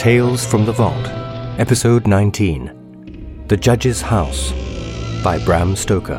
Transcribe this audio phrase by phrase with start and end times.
[0.00, 1.08] Tales from the Vault,
[1.60, 4.50] Episode 19 The Judge's House
[5.22, 6.16] by Bram Stoker.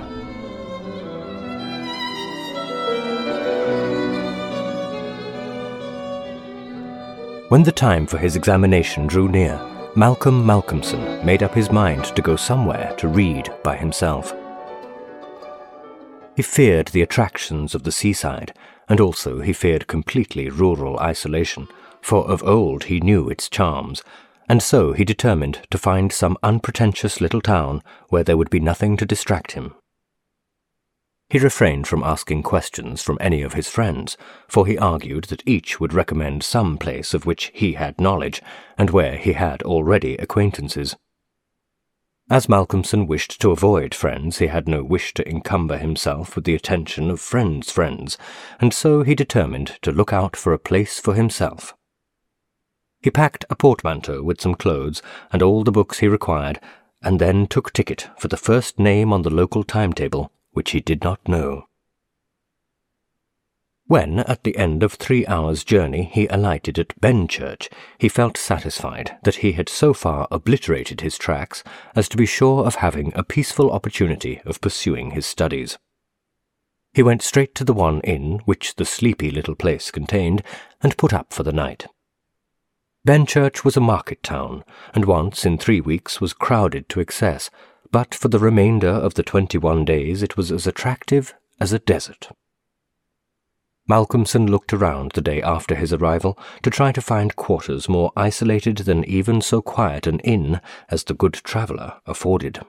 [7.49, 9.59] When the time for his examination drew near,
[9.95, 14.31] Malcolm Malcolmson made up his mind to go somewhere to read by himself.
[16.35, 18.53] He feared the attractions of the seaside,
[18.87, 21.67] and also he feared completely rural isolation,
[22.01, 24.03] for of old he knew its charms,
[24.49, 28.97] and so he determined to find some unpretentious little town where there would be nothing
[28.97, 29.73] to distract him.
[31.29, 34.17] He refrained from asking questions from any of his friends,
[34.49, 38.41] for he argued that each would recommend some place of which he had knowledge,
[38.77, 40.97] and where he had already acquaintances.
[42.29, 46.55] As Malcolmson wished to avoid friends, he had no wish to encumber himself with the
[46.55, 48.17] attention of friends' friends,
[48.59, 51.73] and so he determined to look out for a place for himself.
[53.01, 55.01] He packed a portmanteau with some clothes
[55.31, 56.59] and all the books he required,
[57.01, 61.03] and then took ticket for the first name on the local timetable which he did
[61.03, 61.65] not know.
[63.87, 67.67] When, at the end of three hours' journey, he alighted at Benchurch,
[67.97, 71.63] he felt satisfied that he had so far obliterated his tracks
[71.95, 75.77] as to be sure of having a peaceful opportunity of pursuing his studies.
[76.93, 80.43] He went straight to the one inn which the sleepy little place contained,
[80.81, 81.87] and put up for the night.
[83.05, 84.63] Benchurch was a market town,
[84.93, 87.49] and once in three weeks was crowded to excess,
[87.91, 92.29] but for the remainder of the twenty-one days it was as attractive as a desert.
[93.89, 98.77] Malcolmson looked around the day after his arrival to try to find quarters more isolated
[98.77, 102.59] than even so quiet an inn as the Good Traveller afforded.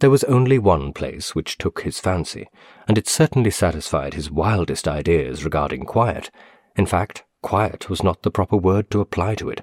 [0.00, 2.48] There was only one place which took his fancy,
[2.88, 6.30] and it certainly satisfied his wildest ideas regarding quiet.
[6.74, 9.62] In fact, quiet was not the proper word to apply to it.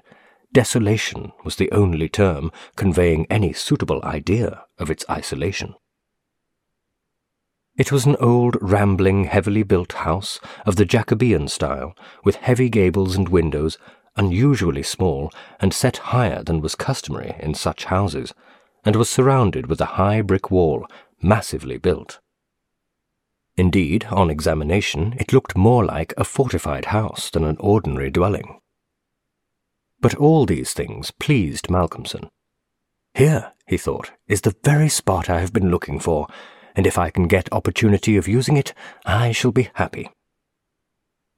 [0.52, 5.74] Desolation was the only term conveying any suitable idea of its isolation.
[7.76, 11.94] It was an old, rambling, heavily built house of the Jacobean style,
[12.24, 13.78] with heavy gables and windows,
[14.16, 15.30] unusually small,
[15.60, 18.34] and set higher than was customary in such houses,
[18.84, 20.86] and was surrounded with a high brick wall,
[21.22, 22.18] massively built.
[23.58, 28.60] Indeed, on examination, it looked more like a fortified house than an ordinary dwelling.
[30.00, 32.30] But all these things pleased Malcolmson.
[33.14, 36.28] Here, he thought, is the very spot I have been looking for,
[36.76, 38.72] and if I can get opportunity of using it,
[39.04, 40.08] I shall be happy.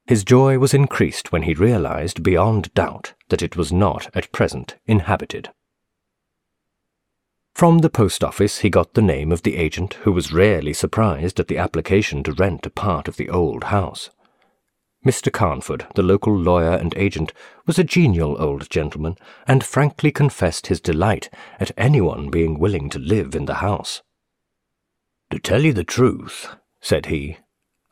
[0.05, 4.75] His joy was increased when he realized beyond doubt that it was not at present
[4.85, 5.49] inhabited.
[7.53, 11.39] From the post office he got the name of the agent who was rarely surprised
[11.39, 14.09] at the application to rent a part of the old house.
[15.05, 15.31] Mr.
[15.31, 17.33] Carnford, the local lawyer and agent,
[17.65, 19.15] was a genial old gentleman,
[19.47, 21.29] and frankly confessed his delight
[21.59, 24.03] at anyone being willing to live in the house.
[25.31, 27.37] To tell you the truth, said he,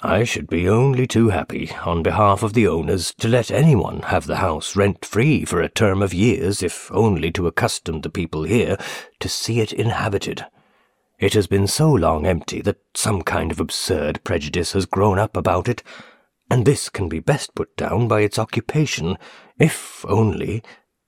[0.01, 4.27] I should be only too happy, on behalf of the owners, to let anyone have
[4.27, 8.43] the house rent free for a term of years, if only to accustom the people
[8.43, 8.77] here
[9.19, 10.45] to see it inhabited.
[11.19, 15.35] It has been so long empty that some kind of absurd prejudice has grown up
[15.35, 15.83] about it,
[16.49, 19.17] and this can be best put down by its occupation,
[19.59, 20.63] if only,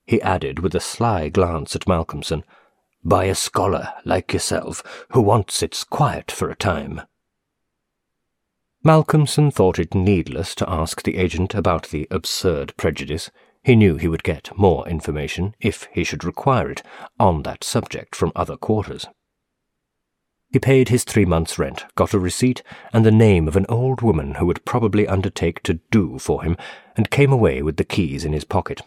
[0.05, 2.43] he added with a sly glance at Malcolmson,
[3.05, 7.01] by a scholar like yourself who wants its quiet for a time.
[8.83, 13.29] Malcolmson thought it needless to ask the agent about the absurd prejudice.
[13.63, 16.81] He knew he would get more information, if he should require it,
[17.19, 19.05] on that subject from other quarters.
[20.51, 24.01] He paid his three months' rent, got a receipt, and the name of an old
[24.01, 26.57] woman who would probably undertake to do for him,
[26.97, 28.81] and came away with the keys in his pocket.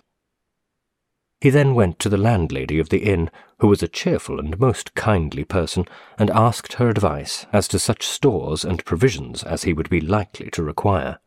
[1.45, 4.95] He then went to the landlady of the inn, who was a cheerful and most
[4.95, 5.87] kindly person,
[6.19, 10.49] and asked her advice as to such stores and provisions as he would be likely
[10.53, 11.19] to require.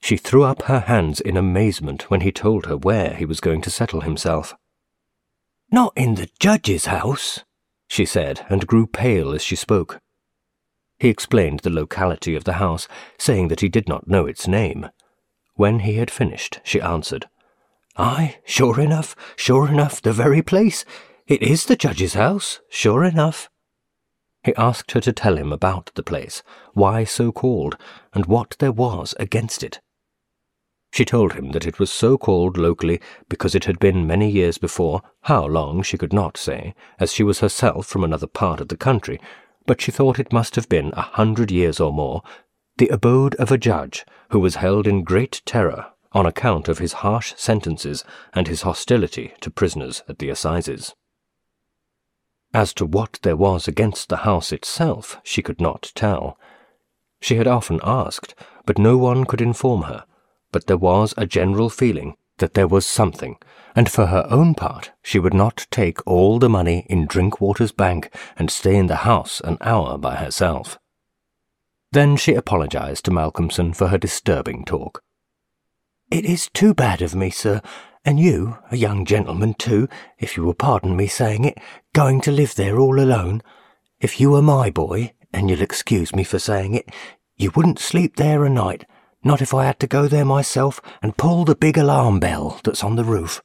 [0.00, 3.60] She threw up her hands in amazement when he told her where he was going
[3.62, 4.54] to settle himself.
[5.72, 7.42] Not in the judge's house,
[7.88, 10.00] she said, and grew pale as she spoke.
[11.00, 12.86] He explained the locality of the house,
[13.18, 14.90] saying that he did not know its name.
[15.54, 17.26] When he had finished, she answered,
[18.00, 20.84] Ay, sure enough, sure enough, the very place.
[21.26, 23.50] It is the judge's house, sure enough.
[24.44, 27.76] He asked her to tell him about the place, why so called,
[28.14, 29.80] and what there was against it.
[30.92, 34.58] She told him that it was so called locally because it had been many years
[34.58, 38.68] before, how long she could not say, as she was herself from another part of
[38.68, 39.20] the country,
[39.66, 42.22] but she thought it must have been a hundred years or more,
[42.76, 46.94] the abode of a judge who was held in great terror on account of his
[47.04, 50.94] harsh sentences and his hostility to prisoners at the assizes.
[52.54, 56.38] As to what there was against the house itself, she could not tell.
[57.20, 58.34] She had often asked,
[58.64, 60.04] but no one could inform her.
[60.50, 63.36] But there was a general feeling that there was something,
[63.76, 68.14] and for her own part, she would not take all the money in Drinkwater's bank
[68.36, 70.78] and stay in the house an hour by herself.
[71.92, 75.02] Then she apologized to Malcolmson for her disturbing talk.
[76.10, 77.60] It is too bad of me, sir,
[78.02, 79.88] and you, a young gentleman too,
[80.18, 81.58] if you will pardon me saying it,
[81.92, 83.42] going to live there all alone.
[84.00, 86.88] If you were my boy, and you'll excuse me for saying it,
[87.36, 88.86] you wouldn't sleep there a night,
[89.22, 92.82] not if I had to go there myself and pull the big alarm bell that's
[92.82, 93.42] on the roof.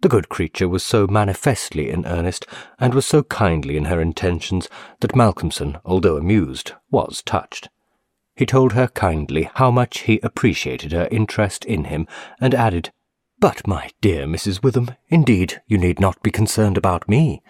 [0.00, 2.46] The good creature was so manifestly in earnest,
[2.78, 4.68] and was so kindly in her intentions,
[5.00, 7.70] that Malcolmson, although amused, was touched.
[8.36, 12.06] He told her kindly how much he appreciated her interest in him,
[12.38, 12.92] and added,
[13.38, 14.62] But, my dear Mrs.
[14.62, 17.42] Witham, indeed you need not be concerned about me.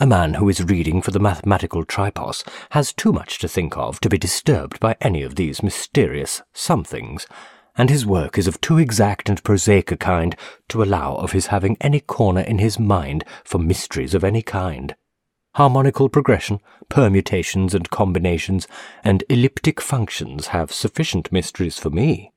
[0.00, 4.00] A man who is reading for the mathematical tripos has too much to think of
[4.00, 7.26] to be disturbed by any of these mysterious somethings,
[7.76, 10.36] and his work is of too exact and prosaic a kind
[10.70, 14.96] to allow of his having any corner in his mind for mysteries of any kind.
[15.60, 16.58] Harmonical progression,
[16.88, 18.66] permutations and combinations,
[19.04, 22.32] and elliptic functions have sufficient mysteries for me.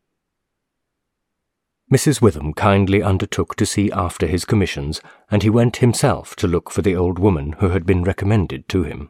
[1.90, 2.22] Mrs.
[2.22, 5.00] Witham kindly undertook to see after his commissions,
[5.31, 8.84] and he went himself to look for the old woman who had been recommended to
[8.84, 9.10] him.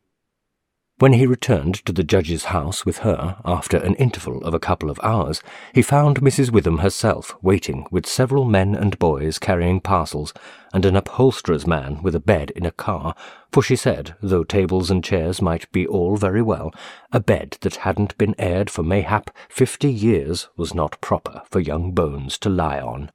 [1.04, 4.90] When he returned to the judge's house with her, after an interval of a couple
[4.90, 6.50] of hours, he found Mrs.
[6.50, 10.34] Witham herself waiting with several men and boys carrying parcels,
[10.74, 13.16] and an upholsterer's man with a bed in a car,
[13.52, 16.74] for she said, though tables and chairs might be all very well,
[17.12, 21.92] a bed that hadn't been aired for mayhap fifty years was not proper for young
[21.92, 23.12] bones to lie on.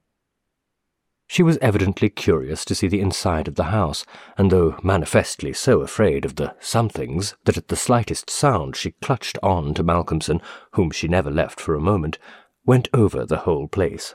[1.31, 4.07] She was evidently curious to see the inside of the house,
[4.39, 9.39] and though manifestly so afraid of the somethings that at the slightest sound she clutched
[9.43, 10.41] on to Malcolmson,
[10.73, 12.19] whom she never left for a moment,
[12.65, 14.15] went over the whole place.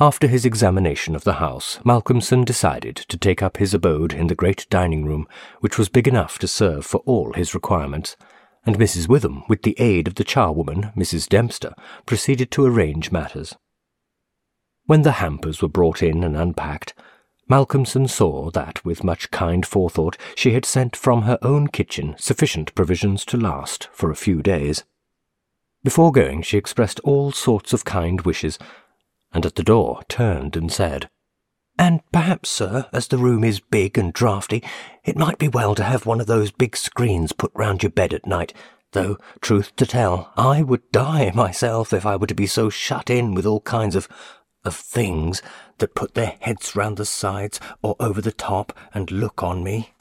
[0.00, 4.34] After his examination of the house, Malcolmson decided to take up his abode in the
[4.34, 5.28] great dining room,
[5.60, 8.16] which was big enough to serve for all his requirements,
[8.64, 9.08] and Mrs.
[9.08, 11.28] Witham, with the aid of the charwoman, Mrs.
[11.28, 11.74] Dempster,
[12.06, 13.54] proceeded to arrange matters.
[14.86, 16.94] When the hampers were brought in and unpacked,
[17.48, 22.74] Malcolmson saw that, with much kind forethought, she had sent from her own kitchen sufficient
[22.74, 24.84] provisions to last for a few days.
[25.84, 28.58] Before going, she expressed all sorts of kind wishes,
[29.32, 31.10] and at the door turned and said,
[31.78, 34.62] And perhaps, sir, as the room is big and draughty,
[35.04, 38.14] it might be well to have one of those big screens put round your bed
[38.14, 38.54] at night,
[38.92, 43.10] though, truth to tell, I would die myself if I were to be so shut
[43.10, 44.08] in with all kinds of
[44.64, 45.42] of things
[45.78, 49.92] that put their heads round the sides or over the top and look on me.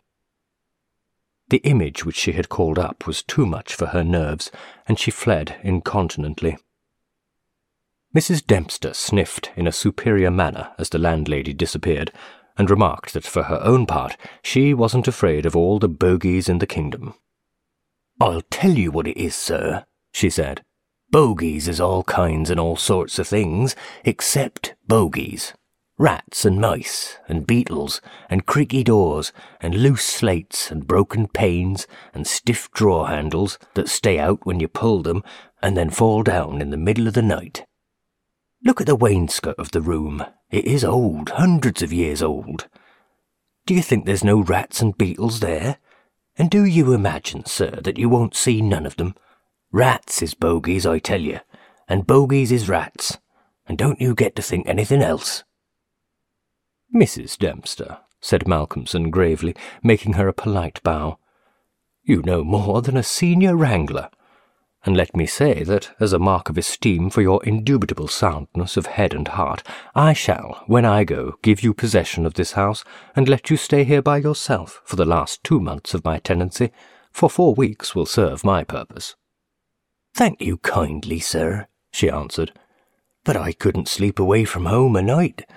[1.49, 4.51] The image which she had called up was too much for her nerves,
[4.87, 6.57] and she fled incontinently.
[8.15, 8.45] Mrs.
[8.45, 12.11] Dempster sniffed in a superior manner as the landlady disappeared,
[12.57, 16.59] and remarked that for her own part she wasn't afraid of all the bogies in
[16.59, 17.15] the kingdom.
[18.19, 20.61] I'll tell you what it is, sir, she said.
[21.11, 23.75] Bogies is all kinds and all sorts of things,
[24.05, 25.53] except bogies.
[25.97, 32.25] Rats and mice, and beetles, and creaky doors, and loose slates, and broken panes, and
[32.25, 35.21] stiff drawer handles that stay out when you pull them,
[35.61, 37.65] and then fall down in the middle of the night.
[38.63, 40.25] Look at the wainscot of the room.
[40.49, 42.67] It is old, hundreds of years old.
[43.65, 45.77] Do you think there's no rats and beetles there?
[46.37, 49.13] And do you imagine, sir, that you won't see none of them?
[49.73, 51.39] Rats is bogies, I tell you,
[51.87, 53.17] and bogies is rats,
[53.65, 55.45] and don't you get to think anything else.
[56.93, 57.37] Mrs.
[57.37, 61.19] Dempster, said Malcolmson gravely, making her a polite bow,
[62.03, 64.09] you know more than a senior wrangler,
[64.83, 68.87] and let me say that, as a mark of esteem for your indubitable soundness of
[68.87, 69.63] head and heart,
[69.95, 72.83] I shall, when I go, give you possession of this house,
[73.15, 76.71] and let you stay here by yourself for the last two months of my tenancy,
[77.11, 79.15] for four weeks will serve my purpose.
[80.13, 82.51] Thank you kindly, sir, she answered,
[83.23, 85.49] but I couldn't sleep away from home a night.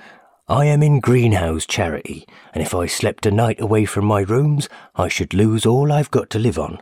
[0.47, 4.69] I am in Greenhow's Charity, and if I slept a night away from my rooms,
[4.95, 6.81] I should lose all I've got to live on.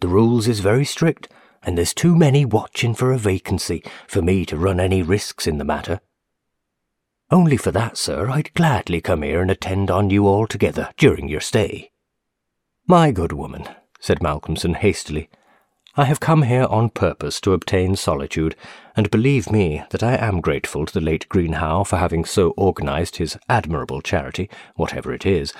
[0.00, 1.28] The rules is very strict,
[1.62, 5.58] and there's too many watching for a vacancy for me to run any risks in
[5.58, 6.00] the matter.
[7.30, 11.40] Only for that, sir, I'd gladly come here and attend on you altogether during your
[11.40, 11.90] stay.
[12.86, 13.66] My good woman,
[14.00, 15.30] said Malcolmson hastily,
[15.94, 18.56] I have come here on purpose to obtain solitude,
[18.96, 23.16] and believe me that I am grateful to the late Greenhow for having so organized
[23.16, 25.52] his admirable charity, whatever it is,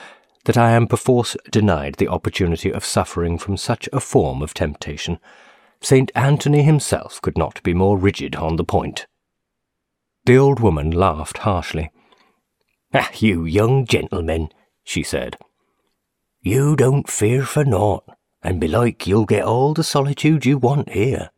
[0.47, 5.19] that I am perforce denied the opportunity of suffering from such a form of temptation.
[5.83, 6.11] St.
[6.15, 9.07] Anthony himself could not be more rigid on the point.
[10.25, 11.91] The old woman laughed harshly.
[12.95, 14.49] Ah, you young gentlemen,
[14.83, 15.37] she said.
[16.41, 18.05] You don't fear for naught
[18.43, 21.31] and belike you'll get all the solitude you want here.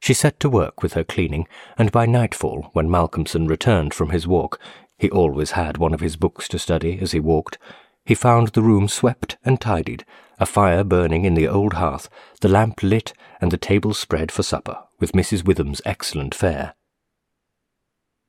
[0.00, 4.26] She set to work with her cleaning, and by nightfall, when Malcolmson returned from his
[4.26, 4.60] walk,
[4.98, 7.56] he always had one of his books to study as he walked,
[8.04, 10.04] he found the room swept and tidied,
[10.38, 12.10] a fire burning in the old hearth,
[12.42, 15.44] the lamp lit, and the table spread for supper, with Mrs.
[15.44, 16.74] Witham's excellent fare.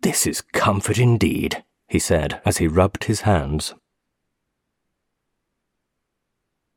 [0.01, 3.73] This is comfort indeed, he said, as he rubbed his hands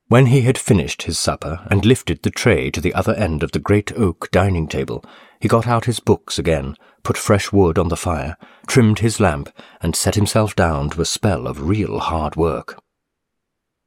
[0.09, 3.53] when he had finished his supper and lifted the tray to the other end of
[3.53, 5.05] the great oak dining table,
[5.39, 8.37] he got out his books again, put fresh wood on the fire,
[8.67, 9.51] trimmed his lamp,
[9.83, 12.83] and set himself down to a spell of real hard work.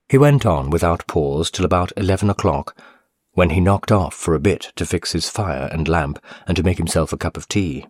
[0.09, 2.79] He went on without pause till about eleven o'clock,
[3.31, 6.63] when he knocked off for a bit to fix his fire and lamp and to
[6.63, 7.87] make himself a cup of tea.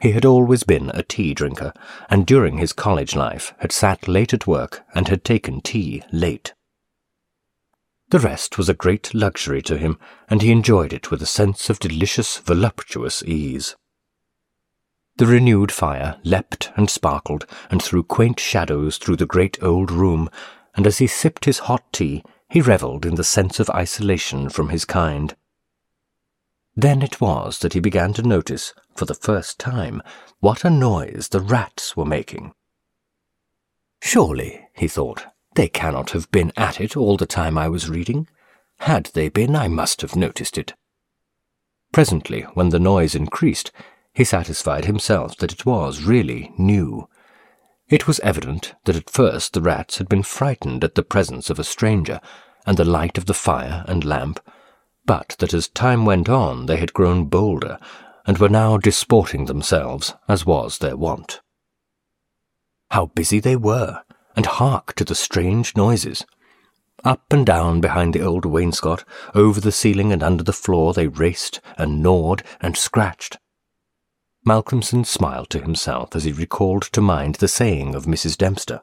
[0.00, 1.72] He had always been a tea drinker,
[2.10, 6.53] and during his college life had sat late at work and had taken tea late.
[8.14, 9.98] The rest was a great luxury to him,
[10.30, 13.74] and he enjoyed it with a sense of delicious, voluptuous ease.
[15.16, 20.30] The renewed fire leapt and sparkled and threw quaint shadows through the great old room,
[20.76, 24.68] and as he sipped his hot tea, he revelled in the sense of isolation from
[24.68, 25.34] his kind.
[26.76, 30.00] Then it was that he began to notice, for the first time,
[30.38, 32.54] what a noise the rats were making.
[34.00, 38.28] Surely, he thought, they cannot have been at it all the time I was reading.
[38.80, 40.74] Had they been, I must have noticed it.
[41.92, 43.70] Presently, when the noise increased,
[44.12, 47.08] he satisfied himself that it was really new.
[47.88, 51.58] It was evident that at first the rats had been frightened at the presence of
[51.58, 52.20] a stranger
[52.66, 54.40] and the light of the fire and lamp,
[55.04, 57.78] but that as time went on they had grown bolder
[58.26, 61.40] and were now disporting themselves as was their wont.
[62.90, 64.02] How busy they were!
[64.36, 66.24] And hark to the strange noises.
[67.04, 71.06] Up and down behind the old wainscot, over the ceiling and under the floor they
[71.06, 73.38] raced and gnawed and scratched.
[74.46, 78.36] Malcolmson smiled to himself as he recalled to mind the saying of Mrs.
[78.36, 78.82] Dempster.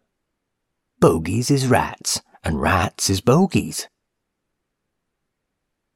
[1.00, 3.88] Bogies is rats, and rats is bogies.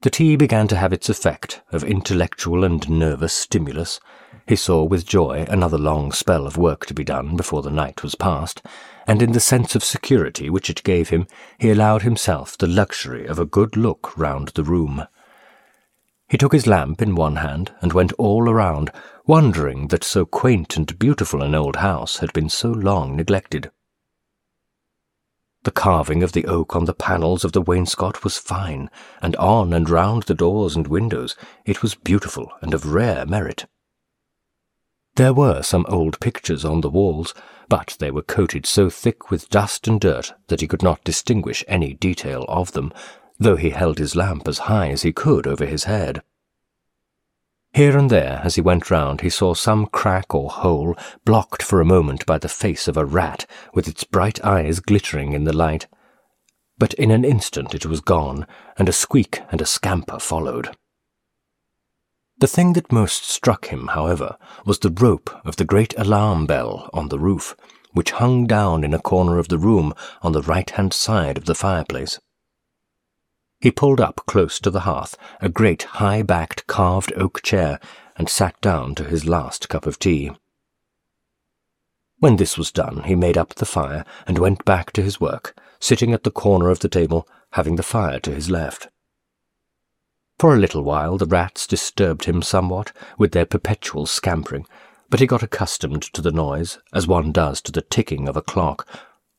[0.01, 3.99] The tea began to have its effect of intellectual and nervous stimulus.
[4.47, 8.03] He saw with joy another long spell of work to be done before the night
[8.03, 8.61] was past,
[9.07, 11.25] and in the sense of security which it gave him,
[11.57, 15.07] he allowed himself the luxury of a good look round the room.
[16.27, 18.91] He took his lamp in one hand and went all around,
[19.25, 23.71] wondering that so quaint and beautiful an old house had been so long neglected.
[25.63, 28.91] The carving of the oak on the panels of the wainscot was fine,
[29.23, 31.35] and on and round the doors and windows
[31.65, 33.65] it was beautiful and of rare merit.
[35.15, 37.33] There were some old pictures on the walls,
[37.69, 41.63] but they were coated so thick with dust and dirt that he could not distinguish
[41.67, 42.91] any detail of them,
[43.39, 46.21] though he held his lamp as high as he could over his head.
[47.73, 51.79] Here and there, as he went round, he saw some crack or hole blocked for
[51.79, 55.55] a moment by the face of a rat, with its bright eyes glittering in the
[55.55, 55.87] light.
[56.77, 60.75] But in an instant it was gone, and a squeak and a scamper followed.
[62.45, 64.37] The thing that most struck him, however,
[64.67, 67.55] was the rope of the great alarm bell on the roof,
[67.93, 71.55] which hung down in a corner of the room on the right-hand side of the
[71.55, 72.19] fireplace.
[73.59, 77.79] He pulled up close to the hearth a great high-backed carved oak chair
[78.15, 80.29] and sat down to his last cup of tea.
[82.19, 85.59] When this was done, he made up the fire and went back to his work,
[85.79, 88.89] sitting at the corner of the table, having the fire to his left.
[90.37, 94.67] For a little while the rats disturbed him somewhat with their perpetual scampering,
[95.09, 98.41] but he got accustomed to the noise, as one does to the ticking of a
[98.41, 98.87] clock,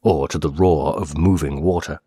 [0.03, 2.01] or to the roar of moving water.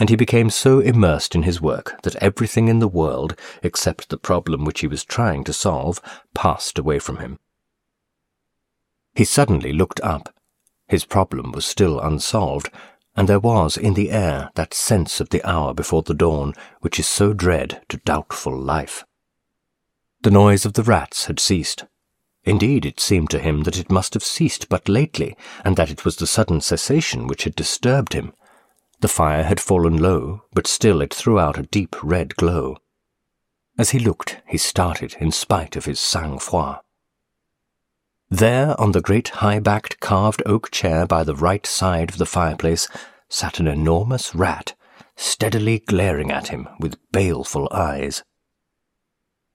[0.00, 4.16] And he became so immersed in his work that everything in the world, except the
[4.16, 6.00] problem which he was trying to solve,
[6.34, 7.38] passed away from him.
[9.14, 10.32] He suddenly looked up.
[10.86, 12.70] His problem was still unsolved,
[13.18, 17.00] and there was in the air that sense of the hour before the dawn which
[17.00, 19.04] is so dread to doubtful life.
[20.22, 21.84] The noise of the rats had ceased.
[22.44, 26.04] Indeed, it seemed to him that it must have ceased but lately, and that it
[26.04, 28.34] was the sudden cessation which had disturbed him.
[29.00, 32.76] The fire had fallen low, but still it threw out a deep red glow.
[33.76, 36.78] As he looked, he started in spite of his sang-froid.
[38.30, 42.86] There, on the great high-backed carved oak chair by the right side of the fireplace,
[43.30, 44.74] sat an enormous rat,
[45.16, 48.22] steadily glaring at him with baleful eyes.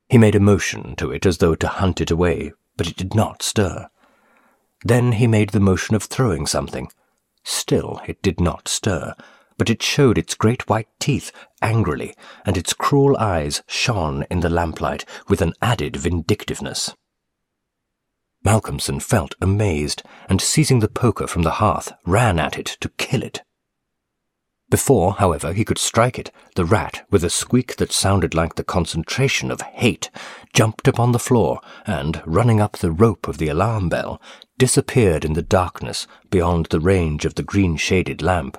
[0.09, 3.13] He made a motion to it as though to hunt it away, but it did
[3.13, 3.89] not stir.
[4.83, 6.89] Then he made the motion of throwing something.
[7.43, 9.13] Still it did not stir,
[9.55, 14.49] but it showed its great white teeth angrily, and its cruel eyes shone in the
[14.49, 16.95] lamplight with an added vindictiveness.
[18.43, 23.23] Malcolmson felt amazed, and seizing the poker from the hearth, ran at it to kill
[23.23, 23.41] it.
[24.69, 28.63] Before, however, he could strike it, the rat, with a squeak that sounded like the
[28.63, 30.09] concentration of hate,
[30.51, 34.19] jumped upon the floor and, running up the rope of the alarm bell,
[34.57, 38.57] disappeared in the darkness beyond the range of the green-shaded lamp.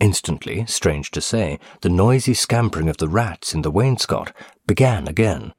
[0.00, 4.32] Instantly, strange to say, the noisy scampering of the rats in the wainscot
[4.64, 5.52] began again.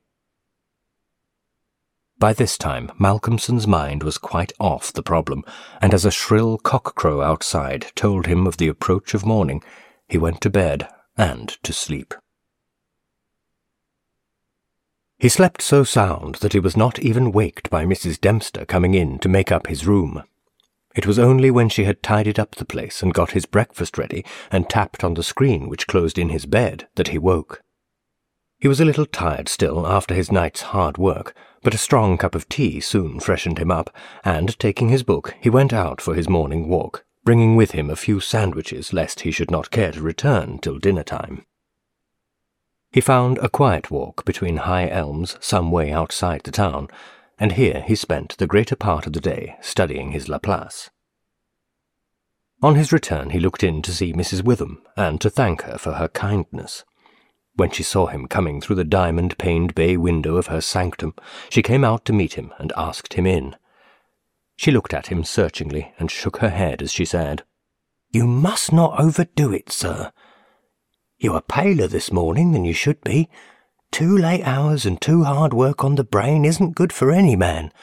[2.19, 5.45] By this time, Malcolmson's mind was quite off the problem,
[5.81, 9.63] and as a shrill cock-crow outside told him of the approach of morning,
[10.09, 12.13] he went to bed and to sleep.
[15.17, 18.19] He slept so sound that he was not even waked by Mrs.
[18.19, 20.23] Dempster coming in to make up his room.
[20.95, 24.25] It was only when she had tidied up the place and got his breakfast ready
[24.51, 27.61] and tapped on the screen which closed in his bed that he woke.
[28.59, 32.35] He was a little tired still after his night's hard work, but a strong cup
[32.35, 36.29] of tea soon freshened him up, and taking his book, he went out for his
[36.29, 40.57] morning walk, bringing with him a few sandwiches lest he should not care to return
[40.59, 41.45] till dinner time.
[42.91, 46.87] He found a quiet walk between high elms some way outside the town,
[47.37, 50.89] and here he spent the greater part of the day studying his Laplace.
[52.61, 54.43] On his return he looked in to see Mrs.
[54.43, 56.83] Witham, and to thank her for her kindness.
[57.59, 61.13] When she saw him coming through the diamond-paned bay window of her sanctum,
[61.49, 63.53] she came out to meet him and asked him in.
[64.55, 67.43] She looked at him searchingly and shook her head as she said,
[68.11, 70.13] You must not overdo it, sir.
[71.17, 73.27] You are paler this morning than you should be.
[73.91, 77.73] Too late hours and too hard work on the brain isn't good for any man.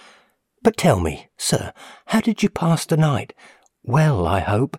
[0.63, 1.75] But tell me, sir,
[2.07, 3.35] how did you pass the night?
[3.83, 4.79] Well, I hope.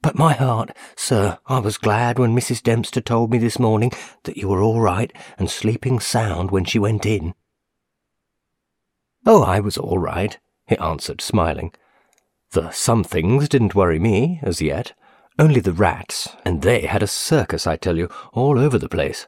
[0.00, 2.62] But my heart, sir, I was glad when Mrs.
[2.62, 3.90] Dempster told me this morning
[4.24, 7.34] that you were all right and sleeping sound when she went in.
[9.26, 11.72] Oh, I was all right, he answered, smiling.
[12.52, 14.92] The some things didn't worry me, as yet.
[15.38, 19.26] Only the rats, and they had a circus, I tell you, all over the place.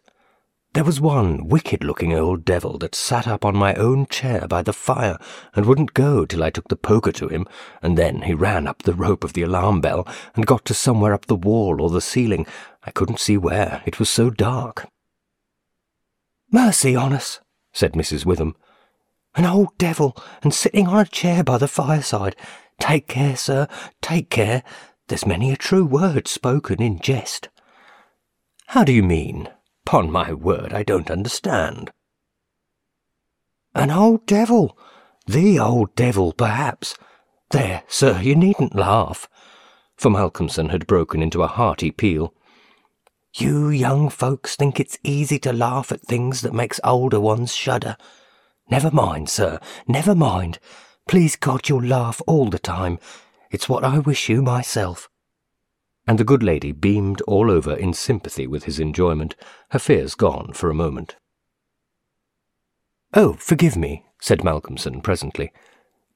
[0.72, 4.72] There was one wicked-looking old devil that sat up on my own chair by the
[4.72, 5.18] fire
[5.52, 7.48] and wouldn't go till I took the poker to him,
[7.83, 10.06] and then he ran up the rope of the alarm bell
[10.37, 12.46] and got to somewhere up the wall or the ceiling.
[12.85, 14.87] I couldn't see where, it was so dark.
[16.52, 17.40] Mercy on us,
[17.72, 18.24] said Mrs.
[18.24, 18.54] Witham.
[19.35, 22.37] An old devil, and sitting on a chair by the fireside.
[22.78, 23.66] Take care, sir,
[24.00, 24.62] take care.
[25.09, 27.48] There's many a true word spoken in jest.
[28.66, 29.48] How do you mean?
[29.90, 31.90] Upon my word, I don't understand.
[33.74, 34.79] An old devil.
[35.26, 36.94] The old devil, perhaps.
[37.50, 39.29] There, sir, you needn't laugh.
[39.96, 42.33] For Malcolmson had broken into a hearty peal.
[43.35, 47.96] You young folks think it's easy to laugh at things that makes older ones shudder.
[48.70, 50.61] Never mind, sir, never mind.
[51.09, 53.00] Please God you'll laugh all the time.
[53.50, 55.11] It's what I wish you myself
[56.11, 59.37] and the good lady beamed all over in sympathy with his enjoyment,
[59.68, 61.14] her fears gone for a moment.
[63.14, 65.53] Oh, forgive me, said Malcolmson presently.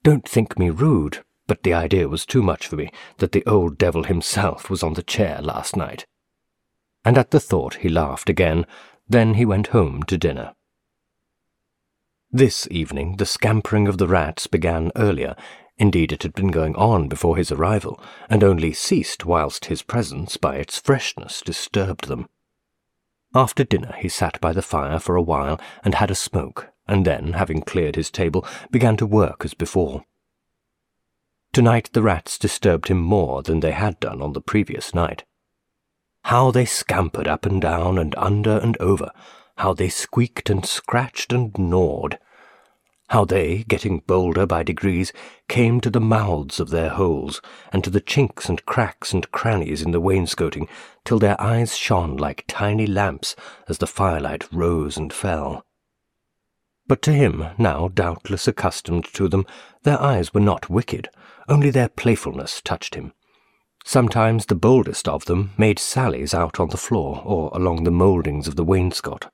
[0.03, 3.79] Don't think me rude, but the idea was too much for me that the old
[3.79, 6.07] devil himself was on the chair last night.
[7.05, 8.67] And at the thought he laughed again,
[9.09, 10.55] then he went home to dinner.
[12.33, 15.37] This evening the scampering of the rats began earlier,
[15.77, 20.37] Indeed, it had been going on before his arrival, and only ceased whilst his presence
[20.37, 22.29] by its freshness disturbed them.
[23.35, 27.05] After dinner he sat by the fire for a while and had a smoke, and
[27.05, 30.05] then, having cleared his table, began to work as before.
[31.53, 35.25] Tonight the rats disturbed him more than they had done on the previous night.
[36.25, 39.11] How they scampered up and down and under and over,
[39.57, 42.19] how they squeaked and scratched and gnawed,
[43.09, 45.13] how they, getting bolder by degrees,
[45.49, 47.41] came to the mouths of their holes,
[47.73, 50.69] and to the chinks and cracks and crannies in the wainscoting,
[51.05, 53.37] till their eyes shone like tiny lamps
[53.69, 55.65] as the firelight rose and fell.
[56.87, 59.47] But to him, now doubtless accustomed to them,
[59.83, 61.09] their eyes were not wicked,
[61.49, 63.13] only their playfulness touched him.
[63.87, 68.49] Sometimes the boldest of them made sallies out on the floor or along the mouldings
[68.49, 69.31] of the wainscot.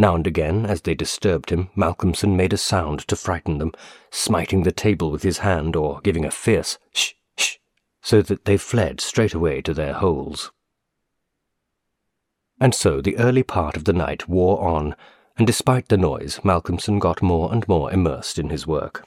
[0.00, 3.72] Now and again, as they disturbed him, Malcolmson made a sound to frighten them,
[4.10, 7.56] smiting the table with his hand or giving a fierce shh, shh,
[8.00, 10.52] so that they fled straight away to their holes.
[12.60, 14.94] And so the early part of the night wore on,
[15.36, 19.06] and despite the noise, Malcolmson got more and more immersed in his work.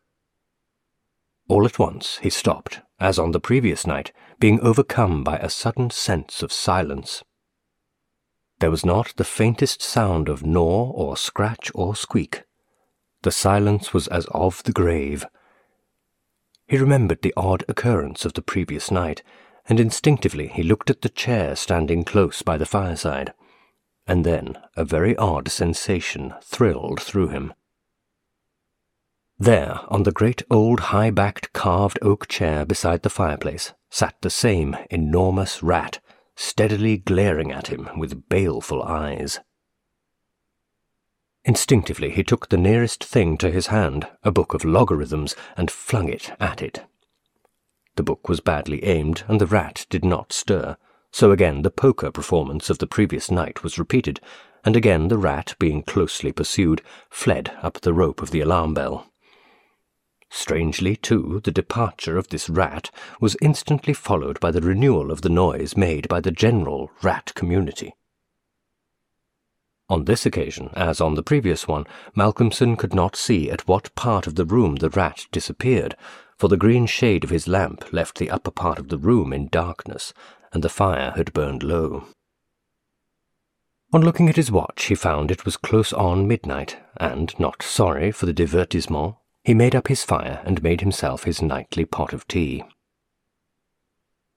[1.47, 5.89] All at once he stopped, as on the previous night, being overcome by a sudden
[5.89, 7.23] sense of silence.
[8.62, 12.43] There was not the faintest sound of gnaw or scratch or squeak.
[13.24, 15.26] The silence was as of the grave.
[16.67, 19.24] He remembered the odd occurrence of the previous night,
[19.67, 23.34] and instinctively he looked at the chair standing close by the fireside.
[24.06, 27.56] And then a very odd sensation thrilled through him.
[29.39, 34.30] There, on the great old high backed carved oak chair beside the fireplace, sat the
[34.30, 36.00] same enormous rat
[36.41, 39.39] steadily glaring at him with baleful eyes.
[41.45, 46.10] Instinctively he took the nearest thing to his hand, a book of logarithms, and flung
[46.10, 46.84] it at it.
[47.95, 50.77] The book was badly aimed, and the rat did not stir,
[51.12, 54.19] so again the poker performance of the previous night was repeated,
[54.65, 59.11] and again the rat, being closely pursued, fled up the rope of the alarm bell.
[60.33, 62.89] Strangely, too, the departure of this rat
[63.19, 67.93] was instantly followed by the renewal of the noise made by the general rat community.
[69.89, 74.25] On this occasion, as on the previous one, Malcolmson could not see at what part
[74.25, 75.97] of the room the rat disappeared,
[76.37, 79.49] for the green shade of his lamp left the upper part of the room in
[79.49, 80.13] darkness,
[80.53, 82.05] and the fire had burned low.
[83.91, 88.13] On looking at his watch, he found it was close on midnight, and, not sorry
[88.13, 92.27] for the divertissement, he made up his fire and made himself his nightly pot of
[92.27, 92.63] tea.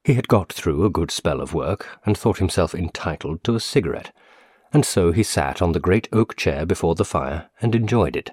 [0.03, 3.61] He had got through a good spell of work and thought himself entitled to a
[3.61, 4.13] cigarette,
[4.73, 8.33] and so he sat on the great oak chair before the fire and enjoyed it.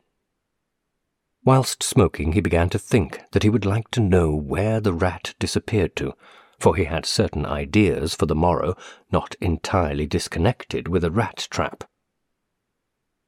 [1.43, 5.33] Whilst smoking, he began to think that he would like to know where the rat
[5.39, 6.13] disappeared to,
[6.59, 8.75] for he had certain ideas for the morrow
[9.11, 11.83] not entirely disconnected with a rat trap.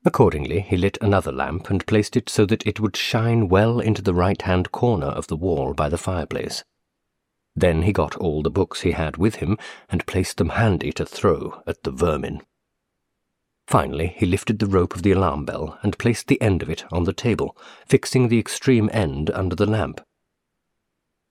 [0.05, 4.01] Accordingly, he lit another lamp and placed it so that it would shine well into
[4.01, 6.63] the right-hand corner of the wall by the fireplace.
[7.55, 9.57] Then he got all the books he had with him
[9.89, 12.41] and placed them handy to throw at the vermin.
[13.67, 16.83] Finally, he lifted the rope of the alarm bell and placed the end of it
[16.91, 17.55] on the table,
[17.87, 20.01] fixing the extreme end under the lamp.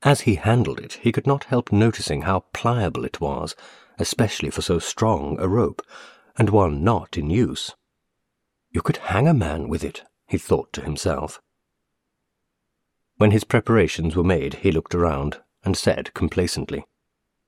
[0.02, 3.54] As he handled it, he could not help noticing how pliable it was,
[3.98, 5.82] especially for so strong a rope,
[6.38, 7.74] and one not in use.
[8.72, 11.40] You could hang a man with it, he thought to himself.
[13.18, 16.86] When his preparations were made, he looked around and said complacently,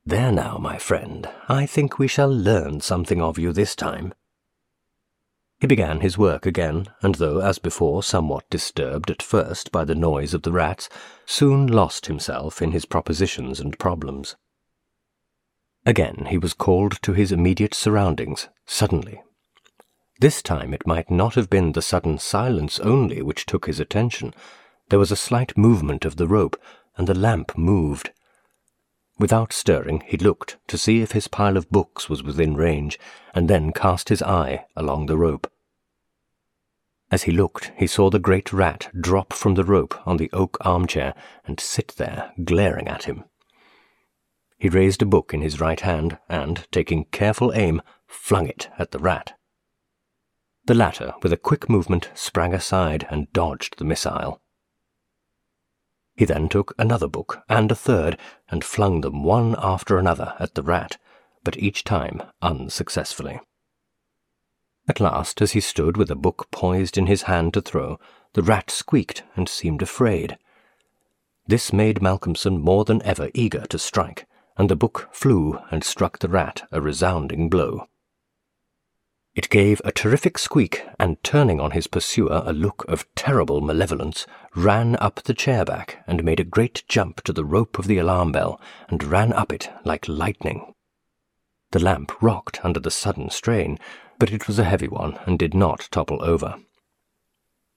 [0.05, 4.13] There now, my friend, I think we shall learn something of you this time.
[5.61, 9.95] He began his work again, and though, as before, somewhat disturbed at first by the
[9.95, 10.91] noise of the rats,
[11.25, 14.37] soon lost himself in his propositions and problems.
[15.87, 19.23] Again he was called to his immediate surroundings, suddenly,
[20.21, 24.33] this time it might not have been the sudden silence only which took his attention.
[24.89, 26.61] There was a slight movement of the rope,
[26.97, 28.11] and the lamp moved.
[29.19, 32.99] Without stirring, he looked to see if his pile of books was within range,
[33.35, 35.51] and then cast his eye along the rope.
[37.11, 40.57] As he looked, he saw the great rat drop from the rope on the oak
[40.63, 41.15] armchair
[41.47, 43.25] and sit there, glaring at him.
[44.59, 48.91] He raised a book in his right hand and, taking careful aim, flung it at
[48.91, 49.35] the rat.
[50.67, 54.41] The latter, with a quick movement, sprang aside and dodged the missile.
[56.17, 58.17] He then took another book and a third
[58.49, 60.97] and flung them one after another at the rat,
[61.43, 63.41] but each time unsuccessfully.
[64.89, 67.99] At last, as he stood with a book poised in his hand to throw,
[68.35, 70.39] the rat squeaked and seemed afraid.
[71.47, 76.21] This made Malcolmson more than ever eager to strike, and the book flew and struck
[76.21, 77.87] the rat a resounding blow.
[79.35, 84.27] It gave a terrific squeak, and turning on his pursuer a look of terrible malevolence,
[84.55, 87.99] ran up the chair back and made a great jump to the rope of the
[87.99, 90.73] alarm bell and ran up it like lightning.
[91.73, 93.79] The lamp rocked under the sudden strain,
[94.21, 96.61] but it was a heavy one and did not topple over.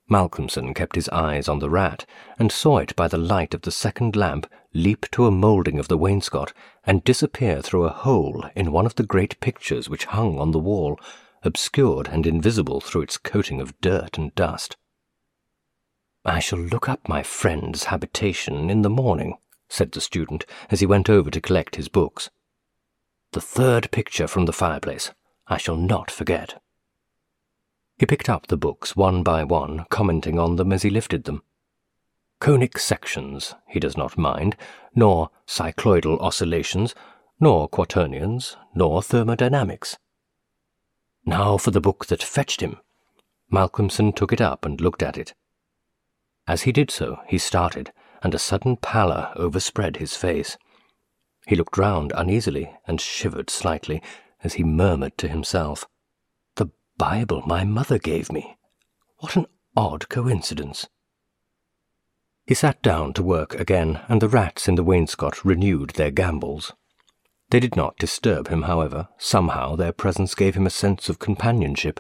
[0.08, 2.06] Malcolmson kept his eyes on the rat,
[2.38, 5.88] and saw it by the light of the second lamp leap to a moulding of
[5.88, 6.54] the wainscot
[6.86, 10.60] and disappear through a hole in one of the great pictures which hung on the
[10.60, 11.00] wall,
[11.44, 14.78] obscured and invisible through its coating of dirt and dust.
[16.26, 19.38] I shall look up my friend's habitation in the morning,
[19.70, 22.30] said the student as he went over to collect his books.
[23.32, 25.12] The third picture from the fireplace.
[25.48, 26.62] I shall not forget.
[27.98, 31.42] He picked up the books one by one, commenting on them as he lifted them.
[32.40, 34.56] Conic sections he does not mind,
[34.94, 36.94] nor cycloidal oscillations,
[37.40, 39.98] nor quaternions, nor thermodynamics.
[41.28, 42.78] Now for the book that fetched him.
[43.52, 45.34] Malcolmson took it up and looked at it.
[46.48, 47.92] As he did so, he started,
[48.24, 50.58] and a sudden pallor overspread his face.
[51.46, 54.02] He looked round uneasily and shivered slightly
[54.42, 55.86] as he murmured to himself,
[56.56, 58.56] The Bible my mother gave me.
[59.18, 60.88] What an odd coincidence.
[62.46, 66.72] He sat down to work again, and the rats in the wainscot renewed their gambols.
[67.50, 69.08] They did not disturb him, however.
[69.18, 72.00] Somehow their presence gave him a sense of companionship,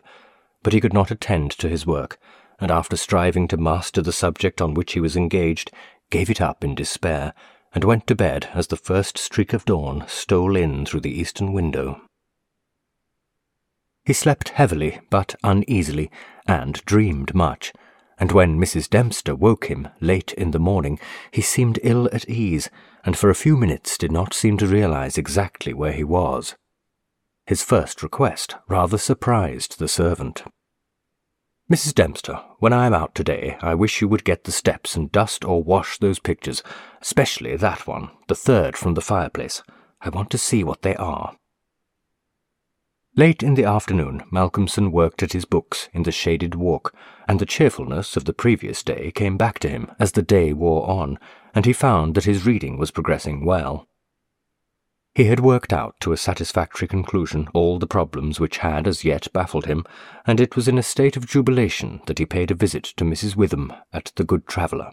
[0.62, 2.19] but he could not attend to his work,
[2.60, 5.71] and after striving to master the subject on which he was engaged,
[6.10, 7.33] gave it up in despair,
[7.73, 11.53] and went to bed as the first streak of dawn stole in through the eastern
[11.53, 12.01] window.
[14.03, 16.10] He slept heavily but uneasily,
[16.47, 17.71] and dreamed much,
[18.19, 18.89] and when Mrs.
[18.89, 20.99] Dempster woke him late in the morning,
[21.31, 22.69] he seemed ill at ease,
[23.08, 26.56] and for a few minutes did not seem to realize exactly where he was.
[27.46, 30.43] His first request rather surprised the servant.
[31.72, 31.96] Mrs.
[31.96, 35.46] Dempster, when I am out today, I wish you would get the steps and dust
[35.46, 36.62] or wash those pictures,
[37.02, 39.63] especially that one, the third from the fireplace.
[40.02, 41.38] I want to see what they are.
[43.15, 46.93] Late in the afternoon, Malcolmson worked at his books in the shaded walk,
[47.26, 50.88] and the cheerfulness of the previous day came back to him as the day wore
[50.89, 51.17] on,
[51.58, 53.88] and he found that his reading was progressing well.
[55.15, 59.28] He had worked out to a satisfactory conclusion all the problems which had as yet
[59.34, 59.84] baffled him,
[60.28, 63.36] and it was in a state of jubilation that he paid a visit to Mrs.
[63.36, 64.91] Witham at the Good Traveller.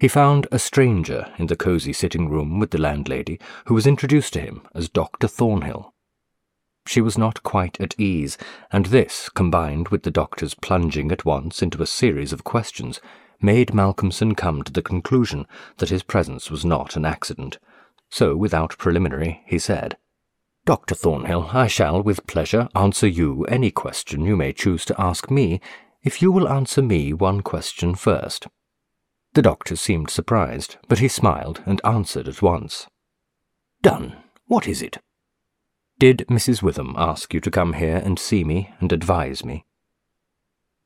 [0.00, 4.32] He found a stranger in the cosy sitting room with the landlady, who was introduced
[4.32, 5.28] to him as Dr.
[5.28, 5.94] Thornhill.
[6.88, 8.36] She was not quite at ease,
[8.72, 13.00] and this, combined with the doctor's plunging at once into a series of questions,
[13.44, 17.58] made Malcolmson come to the conclusion that his presence was not an accident
[18.14, 19.96] so without preliminary he said,
[20.64, 20.94] Dr.
[20.94, 25.60] Thornhill, I shall with pleasure answer you any question you may choose to ask me,
[26.04, 28.46] if you will answer me one question first.
[29.32, 32.86] The doctor seemed surprised, but he smiled and answered at once.
[33.82, 34.16] Done.
[34.46, 34.98] What is it?
[35.98, 36.62] Did Mrs.
[36.62, 39.64] Witham ask you to come here and see me and advise me?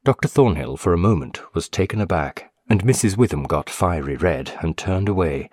[0.03, 0.29] Dr.
[0.29, 3.17] Thornhill for a moment was taken aback, and Mrs.
[3.17, 5.49] Witham got fiery red and turned away,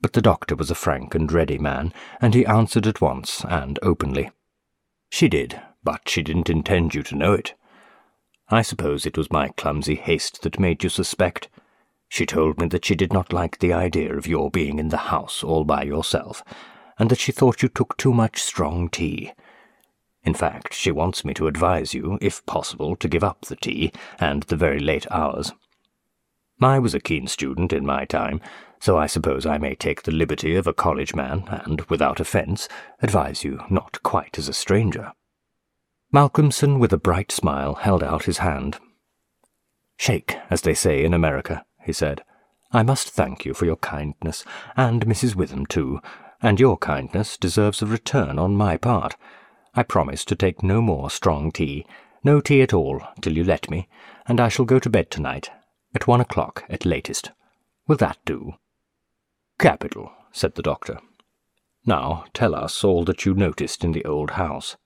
[0.00, 3.78] but the doctor was a frank and ready man, and he answered at once and
[3.82, 4.30] openly.
[5.08, 7.54] She did, but she didn't intend you to know it.
[8.48, 11.48] I suppose it was my clumsy haste that made you suspect.
[12.08, 15.08] She told me that she did not like the idea of your being in the
[15.08, 16.42] house all by yourself,
[16.98, 19.32] and that she thought you took too much strong tea.
[20.22, 23.92] In fact, she wants me to advise you, if possible, to give up the tea
[24.18, 25.52] and the very late hours.
[26.60, 28.40] I was a keen student in my time,
[28.80, 32.68] so I suppose I may take the liberty of a college man, and, without offence,
[33.02, 35.12] advise you not quite as a stranger.
[36.12, 38.78] Malcolmson, with a bright smile, held out his hand.
[39.98, 42.22] Shake, as they say in America, he said.
[42.72, 44.44] I must thank you for your kindness,
[44.76, 45.34] and Mrs.
[45.34, 46.00] Witham too,
[46.42, 49.16] and your kindness deserves a return on my part.
[49.74, 51.86] I promise to take no more strong tea,
[52.24, 53.88] no tea at all, till you let me,
[54.26, 55.50] and I shall go to bed tonight,
[55.96, 57.30] at one o'clock at latest.
[57.88, 58.52] Will that do?
[59.58, 60.98] Capital, said the doctor.
[61.86, 64.76] Now tell us all that you noticed in the old house.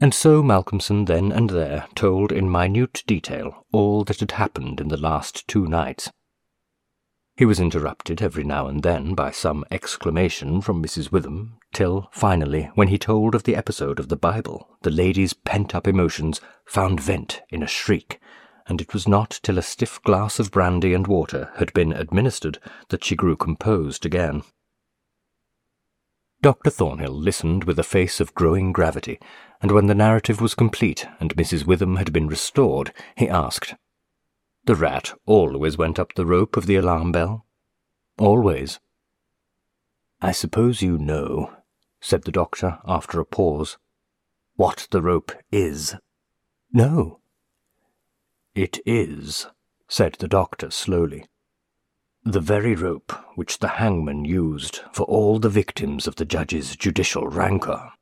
[0.00, 4.88] And so Malcolmson then and there told in minute detail all that had happened in
[4.88, 6.10] the last two nights.
[7.36, 11.12] He was interrupted every now and then by some exclamation from Mrs.
[11.12, 15.86] Witham, till, finally, when he told of the episode of the Bible, the lady's pent-up
[15.86, 18.20] emotions found vent in a shriek,
[18.66, 22.58] and it was not till a stiff glass of brandy and water had been administered
[22.88, 24.42] that she grew composed again.
[26.40, 26.70] Dr.
[26.70, 29.18] Thornhill listened with a face of growing gravity,
[29.62, 31.66] and when the narrative was complete and Mrs.
[31.66, 33.74] Witham had been restored, he asked,
[34.64, 37.46] The rat always went up the rope of the alarm bell?
[38.18, 38.78] Always.
[40.20, 41.50] I suppose you know,
[42.00, 43.78] said the doctor after a pause,
[44.56, 45.96] what the rope is.
[46.72, 47.20] No,
[48.54, 49.46] it is,
[49.88, 51.26] said the doctor slowly,
[52.22, 57.26] the very rope which the hangman used for all the victims of the judge's judicial
[57.28, 57.92] rancour.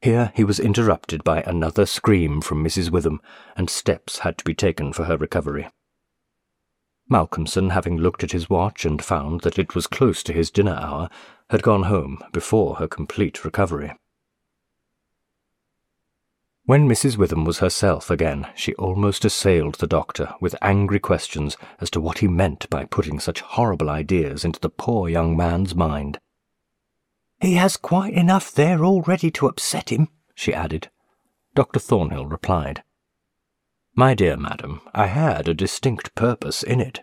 [0.00, 2.90] Here he was interrupted by another scream from Mrs.
[2.90, 3.20] Witham,
[3.56, 5.68] and steps had to be taken for her recovery.
[7.10, 10.74] Malcolmson, having looked at his watch and found that it was close to his dinner
[10.74, 11.08] hour,
[11.50, 13.92] had gone home before her complete recovery.
[16.64, 17.16] When Mrs.
[17.16, 22.18] Witham was herself again, she almost assailed the doctor with angry questions as to what
[22.18, 26.20] he meant by putting such horrible ideas into the poor young man's mind.
[27.40, 30.88] He has quite enough there already to upset him, she added.
[31.56, 31.80] Dr.
[31.80, 32.84] Thornhill replied,
[33.96, 37.00] My dear madam, I had a distinct purpose in it.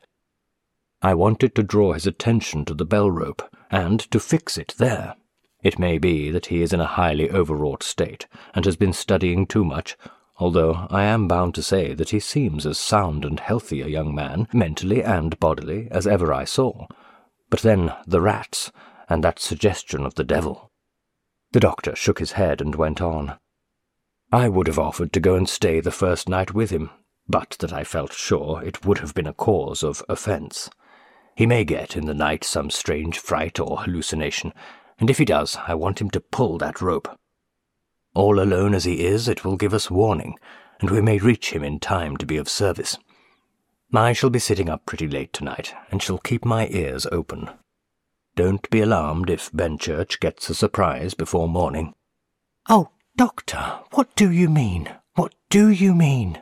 [1.01, 5.15] I wanted to draw his attention to the bell rope, and to fix it there.
[5.61, 9.45] It may be that he is in a highly overwrought state, and has been studying
[9.45, 9.97] too much,
[10.37, 14.15] although I am bound to say that he seems as sound and healthy a young
[14.15, 16.87] man, mentally and bodily, as ever I saw.
[17.49, 18.71] But then the rats,
[19.09, 20.71] and that suggestion of the devil.
[21.51, 23.37] The doctor shook his head and went on.
[24.31, 26.91] I would have offered to go and stay the first night with him,
[27.27, 30.69] but that I felt sure it would have been a cause of offence.
[31.35, 34.53] He may get in the night some strange fright or hallucination,
[34.99, 37.17] and if he does, I want him to pull that rope.
[38.13, 40.35] All alone as he is, it will give us warning,
[40.81, 42.97] and we may reach him in time to be of service.
[43.93, 47.49] I shall be sitting up pretty late tonight, and shall keep my ears open.
[48.35, 51.93] Don't be alarmed if Benchurch gets a surprise before morning.
[52.67, 54.89] Oh, Doctor, what do you mean?
[55.15, 56.41] What do you mean?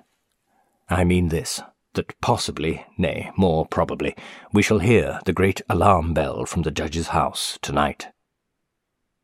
[0.89, 1.61] I mean this
[1.93, 4.15] that possibly, nay, more probably,
[4.53, 8.07] we shall hear the great alarm bell from the judge's house tonight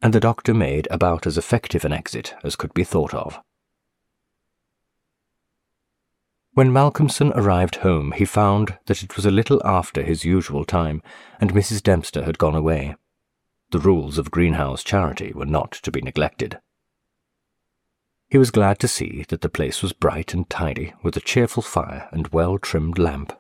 [0.03, 3.39] and the doctor made about as effective an exit as could be thought of.
[6.51, 11.01] When Malcolmson arrived home, he found that it was a little after his usual time,
[11.39, 11.81] and Mrs.
[11.81, 12.95] Dempster had gone away.
[13.71, 16.59] The rules of Greenhow's charity were not to be neglected.
[18.29, 21.63] He was glad to see that the place was bright and tidy, with a cheerful
[21.63, 23.33] fire and well trimmed lamp.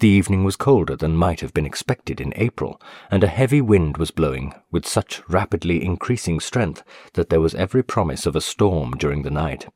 [0.00, 2.80] The evening was colder than might have been expected in April,
[3.10, 6.84] and a heavy wind was blowing with such rapidly increasing strength
[7.14, 9.66] that there was every promise of a storm during the night.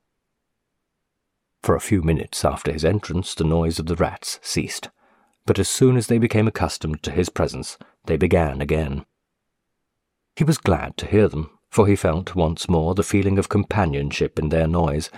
[1.63, 4.91] For a few minutes after his entrance, the noise of the rats ceased,
[5.45, 9.05] but as soon as they became accustomed to his presence, they began again.
[10.37, 14.39] He was glad to hear them, for he felt once more the feeling of companionship
[14.39, 15.11] in their noise,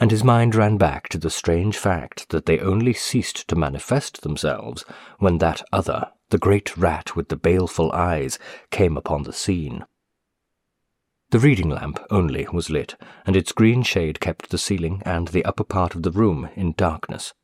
[0.00, 4.22] and his mind ran back to the strange fact that they only ceased to manifest
[4.22, 4.82] themselves
[5.18, 8.38] when that other, the great rat with the baleful eyes,
[8.70, 9.84] came upon the scene.
[11.30, 15.44] The reading lamp only was lit, and its green shade kept the ceiling and the
[15.44, 17.34] upper part of the room in darkness,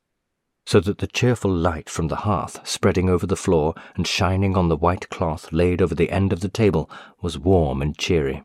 [0.64, 4.68] so that the cheerful light from the hearth, spreading over the floor and shining on
[4.68, 6.90] the white cloth laid over the end of the table,
[7.20, 8.42] was warm and cheery.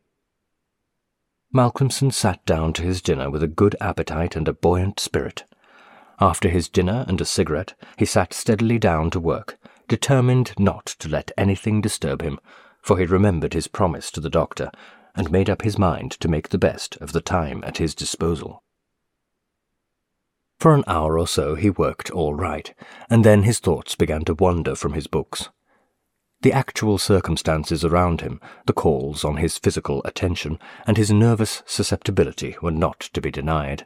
[1.54, 5.44] Malcolmson sat down to his dinner with a good appetite and a buoyant spirit.
[6.20, 9.58] After his dinner and a cigarette, he sat steadily down to work,
[9.90, 12.40] determined not to let anything disturb him,
[12.82, 14.72] for he remembered his promise to the doctor,
[15.14, 18.64] and made up his mind to make the best of the time at his disposal.
[20.58, 22.74] For an hour or so he worked all right,
[23.10, 25.50] and then his thoughts began to wander from his books.
[26.42, 32.56] The actual circumstances around him, the calls on his physical attention, and his nervous susceptibility
[32.62, 33.86] were not to be denied.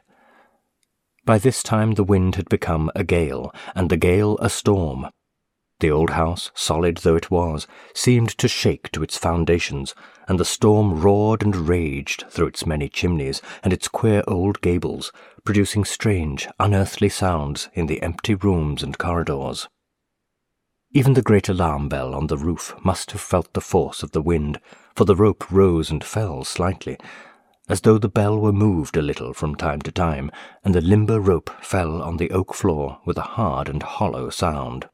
[1.26, 5.08] By this time the wind had become a gale, and the gale a storm.
[5.80, 9.94] The old house, solid though it was, seemed to shake to its foundations,
[10.26, 15.12] and the storm roared and raged through its many chimneys and its queer old gables,
[15.44, 19.68] producing strange, unearthly sounds in the empty rooms and corridors.
[20.92, 24.22] Even the great alarm bell on the roof must have felt the force of the
[24.22, 24.60] wind,
[24.94, 26.96] for the rope rose and fell slightly,
[27.68, 30.30] as though the bell were moved a little from time to time,
[30.64, 34.88] and the limber rope fell on the oak floor with a hard and hollow sound.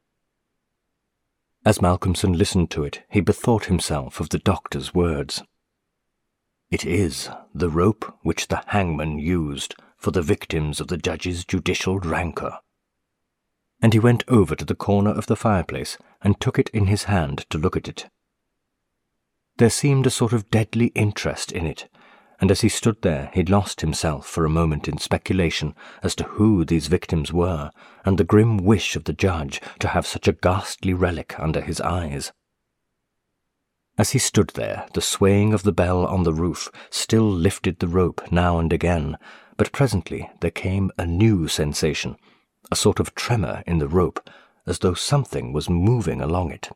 [1.64, 5.42] As Malcolmson listened to it, he bethought himself of the doctor's words.
[6.70, 12.00] It is the rope which the hangman used for the victims of the judge's judicial
[12.00, 12.59] rancour
[13.83, 17.05] and he went over to the corner of the fireplace and took it in his
[17.05, 18.09] hand to look at it.
[19.59, 21.89] There seemed a sort of deadly interest in it,
[22.41, 26.24] and as he stood there he lost himself for a moment in speculation as to
[26.24, 27.70] who these victims were,
[28.05, 31.80] and the grim wish of the judge to have such a ghastly relic under his
[31.80, 32.33] eyes.
[33.99, 37.89] As he stood there, the swaying of the bell on the roof still lifted the
[37.89, 39.18] rope now and again,
[39.57, 42.16] but presently there came a new sensation,
[42.71, 44.29] a sort of tremor in the rope,
[44.67, 46.71] as though something was moving along it.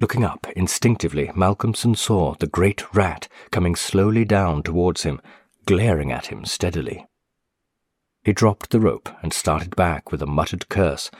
[0.00, 5.20] Looking up instinctively, Malcolmson saw the great rat coming slowly down towards him,
[5.66, 7.04] glaring at him steadily.
[8.22, 11.10] He dropped the rope and started back with a muttered curse,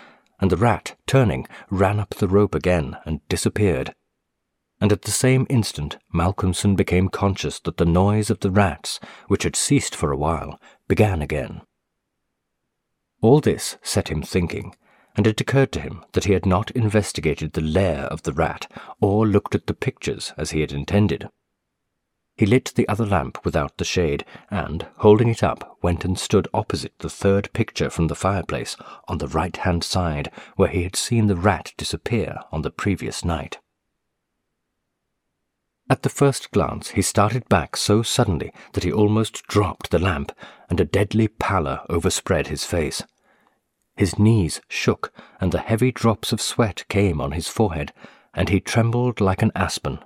[0.41, 3.95] and the rat, turning, ran up the rope again and disappeared.
[4.81, 9.43] And at the same instant, Malcolmson became conscious that the noise of the rats, which
[9.43, 11.63] had ceased for a while, began again.
[13.21, 14.77] All this set him thinking,
[15.17, 18.71] and it occurred to him that he had not investigated the lair of the rat
[19.01, 21.29] or looked at the pictures as he had intended.
[22.37, 26.47] He lit the other lamp without the shade, and, holding it up, went and stood
[26.55, 28.77] opposite the third picture from the fireplace,
[29.09, 33.59] on the right-hand side, where he had seen the rat disappear on the previous night.
[35.91, 40.33] At the first glance, he started back so suddenly that he almost dropped the lamp,
[40.69, 43.03] and a deadly pallor overspread his face.
[43.97, 47.95] His knees shook, and the heavy drops of sweat came on his forehead,
[48.35, 50.01] and he trembled like an aspen.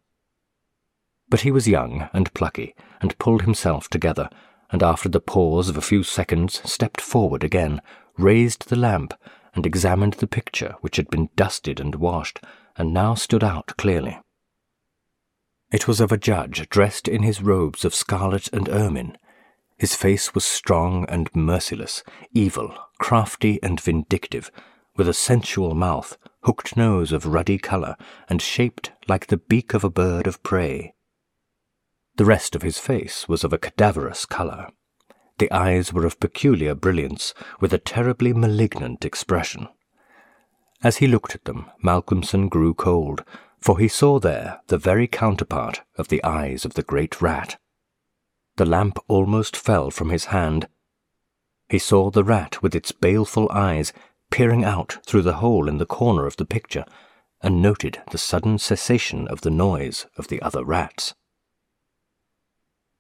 [1.29, 4.31] But he was young and plucky, and pulled himself together,
[4.71, 7.83] and after the pause of a few seconds stepped forward again,
[8.17, 9.15] raised the lamp,
[9.55, 12.41] and examined the picture which had been dusted and washed,
[12.77, 14.19] and now stood out clearly.
[15.73, 19.17] It was of a judge dressed in his robes of scarlet and ermine,
[19.83, 24.53] his face was strong and merciless, evil, crafty and vindictive,
[24.97, 27.97] with a sensual mouth, hooked nose of ruddy colour,
[28.29, 30.95] and shaped like the beak of a bird of prey.
[32.15, 34.69] The rest of his face was of a cadaverous colour.
[35.39, 39.67] The eyes were of peculiar brilliance, with a terribly malignant expression.
[40.85, 43.25] As he looked at them, Malcolmson grew cold,
[43.63, 47.59] for he saw there the very counterpart of the eyes of the great rat.
[48.57, 50.69] The lamp almost fell from his hand.
[51.69, 53.93] He saw the rat with its baleful eyes
[54.31, 56.85] peering out through the hole in the corner of the picture,
[57.41, 61.15] and noted the sudden cessation of the noise of the other rats.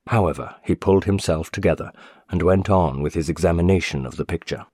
[0.08, 1.92] However, he pulled himself together
[2.28, 4.66] and went on with his examination of the picture.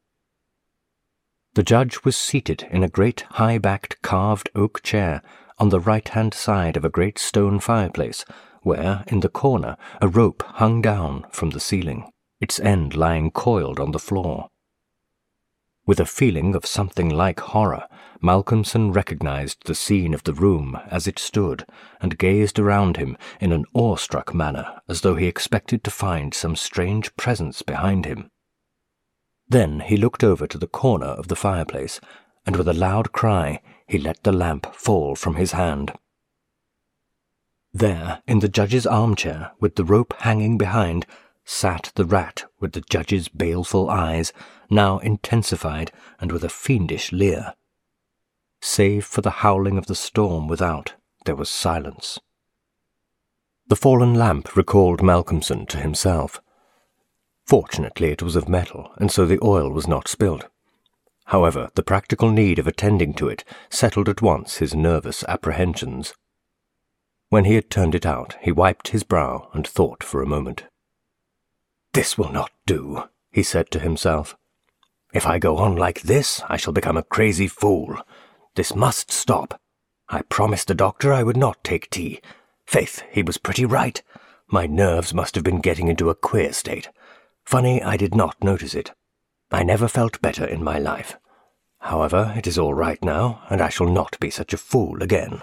[1.55, 5.23] The judge was seated in a great high backed carved oak chair
[5.59, 8.25] on the right hand side of a great stone fireplace
[8.63, 13.81] where, in the corner, a rope hung down from the ceiling, its end lying coiled
[13.81, 14.49] on the floor.
[15.87, 17.89] With a feeling of something like horror,
[18.23, 21.65] Malcolmson recognized the scene of the room as it stood,
[22.01, 26.57] and gazed around him in an awestruck manner, as though he expected to find some
[26.57, 28.29] strange presence behind him.
[29.49, 32.01] Then he looked over to the corner of the fireplace,
[32.45, 35.93] and with a loud cry, he let the lamp fall from his hand.
[37.73, 41.07] There, in the judge's armchair, with the rope hanging behind,
[41.45, 44.33] sat the rat with the judge's baleful eyes,
[44.69, 47.55] now intensified and with a fiendish leer.
[48.61, 52.19] Save for the howling of the storm without, there was silence.
[53.69, 56.43] The fallen lamp recalled Malcolmson to himself.
[57.47, 60.47] Fortunately, it was of metal, and so the oil was not spilt.
[61.29, 66.15] However, the practical need of attending to it settled at once his nervous apprehensions.
[67.29, 70.65] When he had turned it out, he wiped his brow and thought for a moment.
[71.93, 74.39] This will not do, he said to himself.
[75.13, 77.99] If I go on like this, I shall become a crazy fool.
[78.55, 79.61] This must stop.
[80.09, 82.23] I promised the doctor I would not take tea.
[82.65, 84.03] Faith, he was pretty right.
[84.47, 86.89] My nerves must have been getting into a queer state.
[87.45, 88.93] Funny I did not notice it.
[89.51, 91.17] I never felt better in my life.
[91.81, 95.43] However, it is all right now, and I shall not be such a fool again.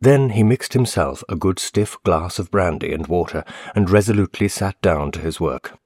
[0.00, 4.80] Then he mixed himself a good stiff glass of brandy and water, and resolutely sat
[4.80, 5.78] down to his work.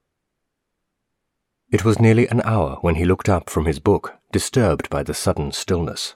[1.70, 5.14] It was nearly an hour when he looked up from his book, disturbed by the
[5.14, 6.14] sudden stillness.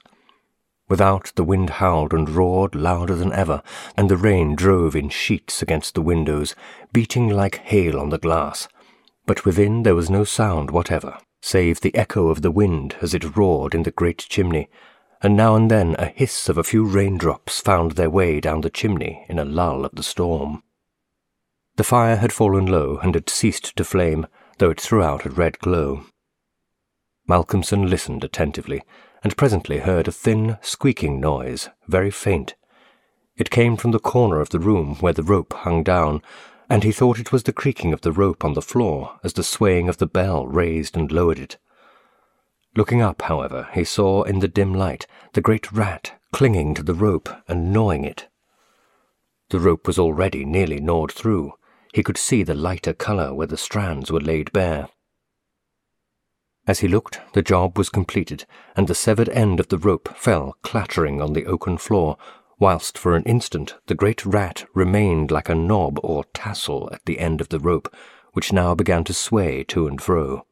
[0.89, 3.63] Without, the wind howled and roared louder than ever,
[3.97, 6.55] and the rain drove in sheets against the windows,
[6.93, 8.69] beating like hail on the glass.
[9.27, 13.37] But within there was no sound whatever, save the echo of the wind as it
[13.37, 14.69] roared in the great chimney,
[15.21, 18.71] and now and then a hiss of a few raindrops found their way down the
[18.71, 20.63] chimney in a lull of the storm.
[21.77, 24.27] The fire had fallen low and had ceased to flame,
[24.59, 26.07] though it threw out a red glow.
[27.29, 28.83] Malcolmson listened attentively,
[29.25, 32.55] and presently heard a thin, squeaking noise, very faint.
[33.37, 36.23] It came from the corner of the room where the rope hung down,
[36.69, 39.43] and he thought it was the creaking of the rope on the floor as the
[39.43, 41.57] swaying of the bell raised and lowered it.
[42.77, 46.95] Looking up, however, he saw in the dim light the great rat clinging to the
[46.95, 48.29] rope and gnawing it.
[49.51, 51.55] The rope was already nearly gnawed through.
[51.95, 54.89] He could see the lighter colour where the strands were laid bare.
[56.67, 58.45] As he looked, the job was completed,
[58.75, 62.19] and the severed end of the rope fell clattering on the oaken floor,
[62.59, 67.19] whilst for an instant the great rat remained like a knob or tassel at the
[67.19, 67.95] end of the rope,
[68.33, 70.47] which now began to sway to and fro.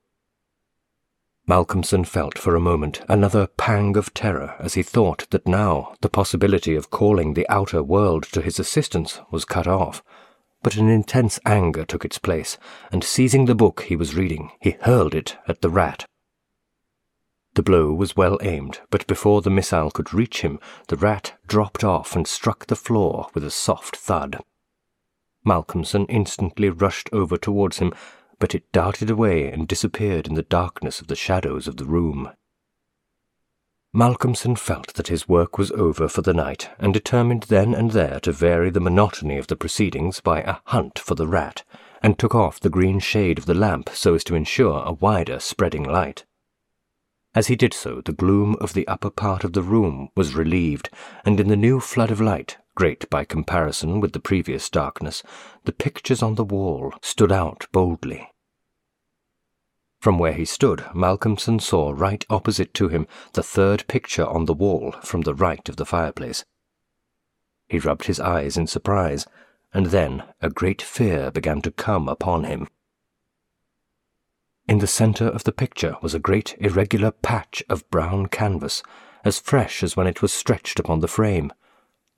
[1.46, 6.08] Malcolmson felt for a moment another pang of terror as he thought that now the
[6.08, 10.02] possibility of calling the outer world to his assistance was cut off.
[10.62, 12.56] But an intense anger took its place,
[12.90, 16.06] and seizing the book he was reading, he hurled it at the rat.
[17.54, 21.84] The blow was well aimed, but before the missile could reach him, the rat dropped
[21.84, 24.40] off and struck the floor with a soft thud.
[25.44, 27.92] Malcolmson instantly rushed over towards him,
[28.40, 32.30] but it darted away and disappeared in the darkness of the shadows of the room.
[33.94, 38.18] Malcolmson felt that his work was over for the night, and determined then and there
[38.18, 41.62] to vary the monotony of the proceedings by a hunt for the rat,
[42.02, 45.38] and took off the green shade of the lamp so as to ensure a wider
[45.38, 46.24] spreading light.
[47.34, 50.88] As he did so, the gloom of the upper part of the room was relieved,
[51.24, 55.22] and in the new flood of light, great by comparison with the previous darkness,
[55.64, 58.28] the pictures on the wall stood out boldly.
[60.00, 64.54] From where he stood, Malcolmson saw right opposite to him the third picture on the
[64.54, 66.44] wall from the right of the fireplace.
[67.68, 69.26] He rubbed his eyes in surprise,
[69.72, 72.68] and then a great fear began to come upon him.
[74.66, 78.82] In the centre of the picture was a great irregular patch of brown canvas,
[79.22, 81.52] as fresh as when it was stretched upon the frame.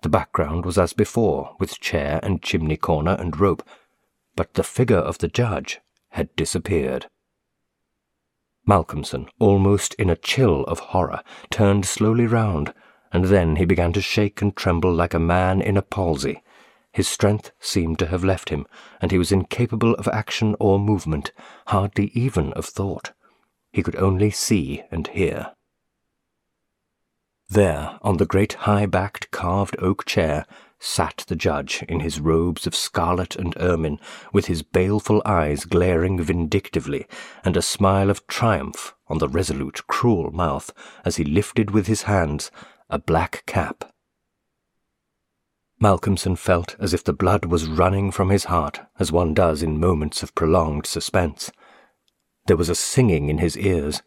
[0.03, 3.65] The background was as before, with chair and chimney corner and rope,
[4.37, 5.81] but the figure of the judge
[6.11, 7.07] had disappeared.
[8.65, 12.73] Malcolmson, almost in a chill of horror, turned slowly round,
[13.13, 16.43] and then he began to shake and tremble like a man in a palsy.
[16.97, 18.67] His strength seemed to have left him,
[19.03, 21.31] and he was incapable of action or movement,
[21.67, 23.13] hardly even of thought.
[23.71, 25.53] He could only see and hear.
[27.51, 30.47] There, on the great high backed carved oak chair,
[30.79, 34.01] sat the judge in his robes of scarlet and ermine,
[34.33, 37.07] with his baleful eyes glaring vindictively,
[37.45, 40.71] and a smile of triumph on the resolute, cruel mouth
[41.05, 42.51] as he lifted with his hands
[42.89, 43.93] a black cap.
[45.81, 49.79] Malcolmson felt as if the blood was running from his heart, as one does in
[49.79, 51.51] moments of prolonged suspense.
[52.47, 54.03] There was a singing in his ears.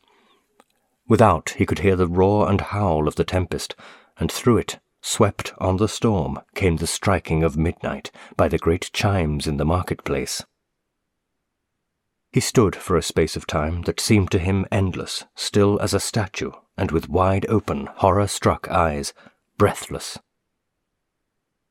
[1.07, 3.76] Without, he could hear the roar and howl of the tempest,
[4.17, 8.91] and through it Swept on the storm came the striking of midnight by the great
[8.91, 10.43] chimes in the marketplace.
[12.32, 15.99] He stood for a space of time that seemed to him endless, still as a
[15.99, 19.13] statue, and with wide open, horror struck eyes,
[19.57, 20.20] breathless.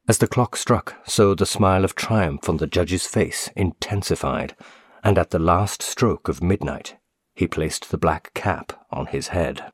[0.08, 4.56] As the clock struck, so the smile of triumph on the judge's face intensified,
[5.04, 6.96] and at the last stroke of midnight,
[7.34, 9.70] he placed the black cap on his head.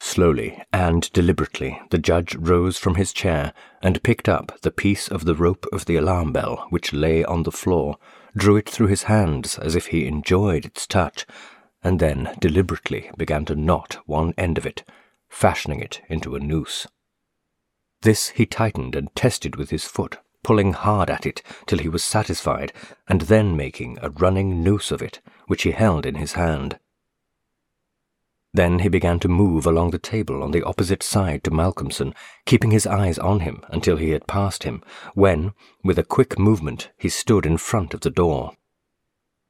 [0.00, 5.26] Slowly and deliberately, the judge rose from his chair and picked up the piece of
[5.26, 7.98] the rope of the alarm bell which lay on the floor,
[8.34, 11.26] drew it through his hands as if he enjoyed its touch,
[11.84, 14.82] and then deliberately began to knot one end of it,
[15.28, 16.86] fashioning it into a noose.
[18.02, 22.04] This he tightened and tested with his foot, pulling hard at it till he was
[22.04, 22.72] satisfied,
[23.08, 26.78] and then making a running noose of it, which he held in his hand.
[28.54, 32.14] Then he began to move along the table on the opposite side to Malcolmson,
[32.46, 34.82] keeping his eyes on him until he had passed him,
[35.14, 35.52] when,
[35.84, 38.56] with a quick movement, he stood in front of the door.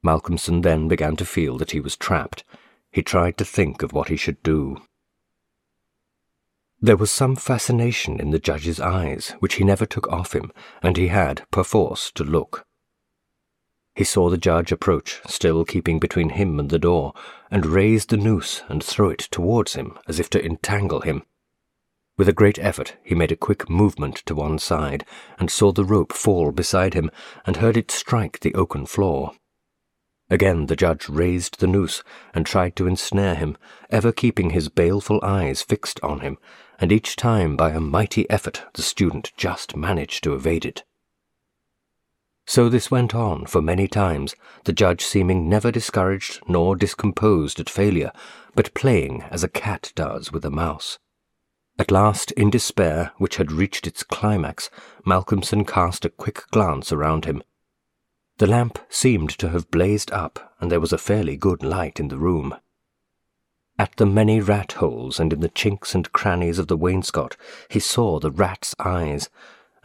[0.03, 2.43] Malcolmson then began to feel that he was trapped.
[2.91, 4.77] He tried to think of what he should do.
[6.81, 10.95] There was some fascination in the judge's eyes, which he never took off him, and
[10.95, 12.65] he had, perforce, to look.
[13.95, 17.13] He saw the judge approach, still keeping between him and the door,
[17.51, 21.23] and raised the noose and throw it towards him as if to entangle him.
[22.17, 25.05] With a great effort, he made a quick movement to one side,
[25.37, 27.11] and saw the rope fall beside him,
[27.45, 29.33] and heard it strike the oaken floor.
[30.29, 32.03] Again the judge raised the noose
[32.33, 33.57] and tried to ensnare him,
[33.89, 36.37] ever keeping his baleful eyes fixed on him,
[36.79, 40.83] and each time by a mighty effort the student just managed to evade it.
[42.45, 47.69] So this went on for many times, the judge seeming never discouraged nor discomposed at
[47.69, 48.11] failure,
[48.55, 50.97] but playing as a cat does with a mouse.
[51.77, 54.69] At last, in despair, which had reached its climax,
[55.05, 57.43] Malcolmson cast a quick glance around him.
[58.39, 62.07] The lamp seemed to have blazed up, and there was a fairly good light in
[62.07, 62.55] the room.
[63.79, 67.37] At the many rat holes and in the chinks and crannies of the wainscot,
[67.69, 69.29] he saw the rat's eyes,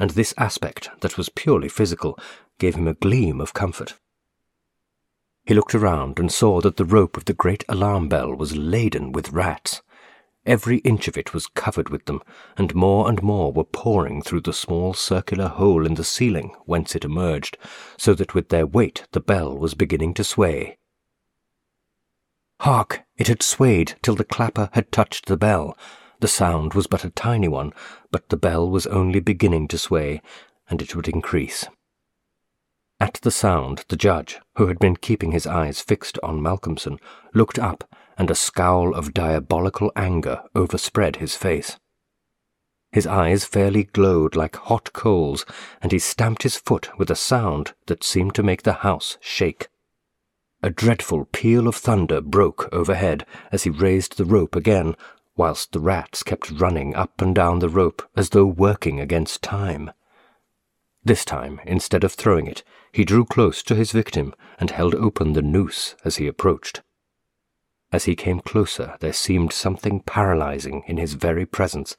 [0.00, 2.18] and this aspect, that was purely physical,
[2.58, 3.94] gave him a gleam of comfort.
[5.44, 9.12] He looked around and saw that the rope of the great alarm bell was laden
[9.12, 9.80] with rats.
[10.44, 12.20] Every inch of it was covered with them,
[12.58, 16.96] and more and more were pouring through the small circular hole in the ceiling whence
[16.96, 17.56] it emerged,
[17.96, 20.78] so that with their weight the bell was beginning to sway.
[22.60, 23.02] Hark!
[23.16, 25.76] It had swayed till the clapper had touched the bell.
[26.20, 27.72] The sound was but a tiny one,
[28.10, 30.22] but the bell was only beginning to sway,
[30.68, 31.66] and it would increase.
[33.00, 36.98] At the sound, the judge, who had been keeping his eyes fixed on Malcolmson,
[37.34, 37.84] looked up,
[38.16, 41.76] and a scowl of diabolical anger overspread his face.
[42.92, 45.44] His eyes fairly glowed like hot coals,
[45.82, 49.68] and he stamped his foot with a sound that seemed to make the house shake.
[50.64, 54.96] A dreadful peal of thunder broke overhead as he raised the rope again,
[55.36, 59.90] whilst the rats kept running up and down the rope as though working against time.
[61.04, 62.62] This time, instead of throwing it,
[62.92, 66.80] he drew close to his victim and held open the noose as he approached.
[67.92, 71.94] As he came closer, there seemed something paralyzing in his very presence,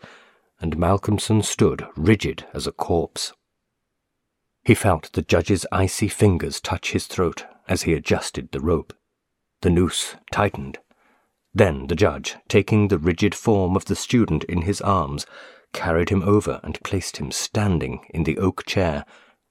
[0.60, 3.32] and Malcolmson stood rigid as a corpse.
[4.64, 8.94] He felt the judge's icy fingers touch his throat as he adjusted the rope.
[9.62, 10.80] The noose tightened.
[11.54, 15.26] Then the judge, taking the rigid form of the student in his arms,
[15.74, 19.06] carried him over and placed him standing in the oak chair,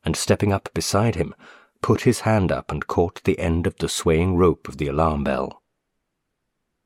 [0.05, 1.35] and stepping up beside him,
[1.81, 5.25] put his hand up and caught the end of the swaying rope of the alarm
[5.25, 5.63] bell.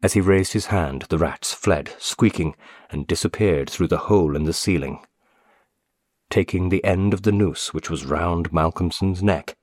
[0.01, 2.55] As he raised his hand, the rats fled, squeaking,
[2.91, 5.05] and disappeared through the hole in the ceiling.
[6.31, 9.57] Taking the end of the noose which was round Malcolmson's neck,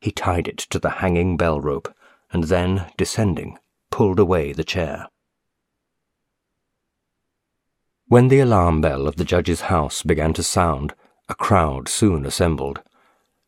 [0.00, 1.94] he tied it to the hanging bell rope,
[2.32, 3.58] and then, descending,
[3.90, 5.08] pulled away the chair.
[8.06, 10.94] When the alarm bell of the judge's house began to sound,
[11.28, 12.82] a crowd soon assembled.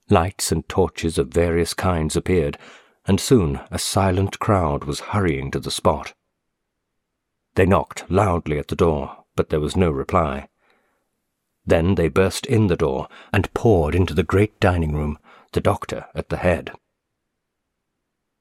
[0.09, 2.59] Lights and torches of various kinds appeared,
[3.07, 6.14] and soon a silent crowd was hurrying to the spot.
[7.55, 10.48] They knocked loudly at the door, but there was no reply.
[11.66, 15.18] Then they burst in the door and poured into the great dining room,
[15.53, 16.72] the doctor at the head.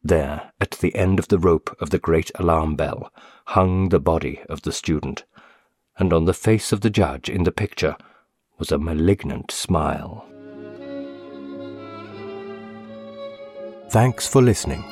[0.04, 3.12] There, at the end of the rope of the great alarm bell,
[3.48, 5.26] hung the body of the student,
[5.98, 7.96] and on the face of the judge in the picture
[8.58, 10.26] was a malignant smile.
[13.90, 14.84] Thanks for listening.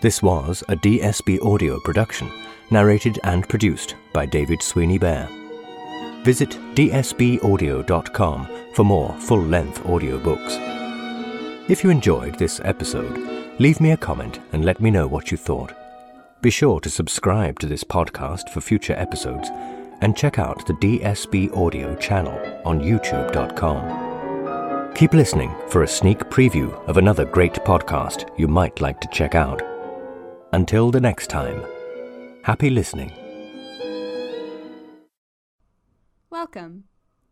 [0.00, 2.30] This was a DSB audio production
[2.70, 5.28] narrated and produced by David Sweeney Bear.
[6.22, 10.85] Visit dsbaudio.com for more full length audiobooks.
[11.68, 15.36] If you enjoyed this episode, leave me a comment and let me know what you
[15.36, 15.72] thought.
[16.40, 19.50] Be sure to subscribe to this podcast for future episodes
[20.00, 24.94] and check out the DSB Audio channel on youtube.com.
[24.94, 29.34] Keep listening for a sneak preview of another great podcast you might like to check
[29.34, 29.60] out.
[30.52, 31.64] Until the next time.
[32.42, 33.10] Happy listening.
[36.30, 36.84] Welcome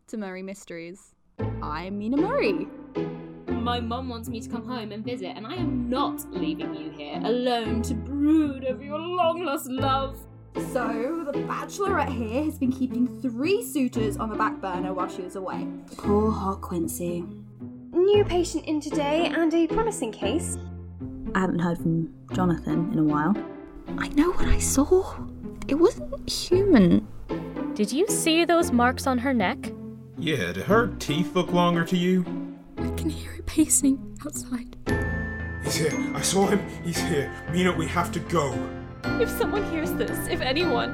[0.07, 1.13] to Murray Mysteries.
[1.61, 2.67] I'm Mina Murray.
[3.65, 6.91] My mum wants me to come home and visit, and I am not leaving you
[6.91, 10.19] here alone to brood over your long lost love.
[10.71, 15.23] So, the bachelorette here has been keeping three suitors on the back burner while she
[15.23, 15.67] was away.
[15.97, 17.25] Poor hot Quincy.
[17.91, 20.59] New patient in today and a promising case.
[21.33, 23.35] I haven't heard from Jonathan in a while.
[23.97, 25.25] I know what I saw.
[25.67, 27.07] It wasn't human.
[27.73, 29.71] Did you see those marks on her neck?
[30.19, 32.23] Yeah, did her teeth look longer to you?
[32.77, 34.75] I can hear it pacing outside.
[35.63, 36.11] He's here.
[36.13, 36.61] I saw him.
[36.83, 37.31] He's here.
[37.51, 38.53] Mina, we have to go.
[39.03, 40.91] If someone hears this, if anyone,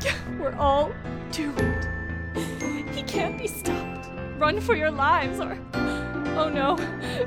[0.40, 0.92] we're all
[1.32, 1.88] doomed.
[2.94, 4.08] He can't be stopped.
[4.38, 5.58] Run for your lives or.
[5.74, 6.76] Oh no.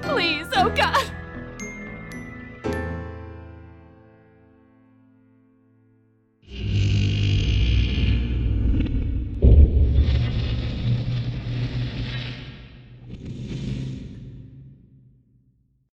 [0.01, 1.12] Please, oh God.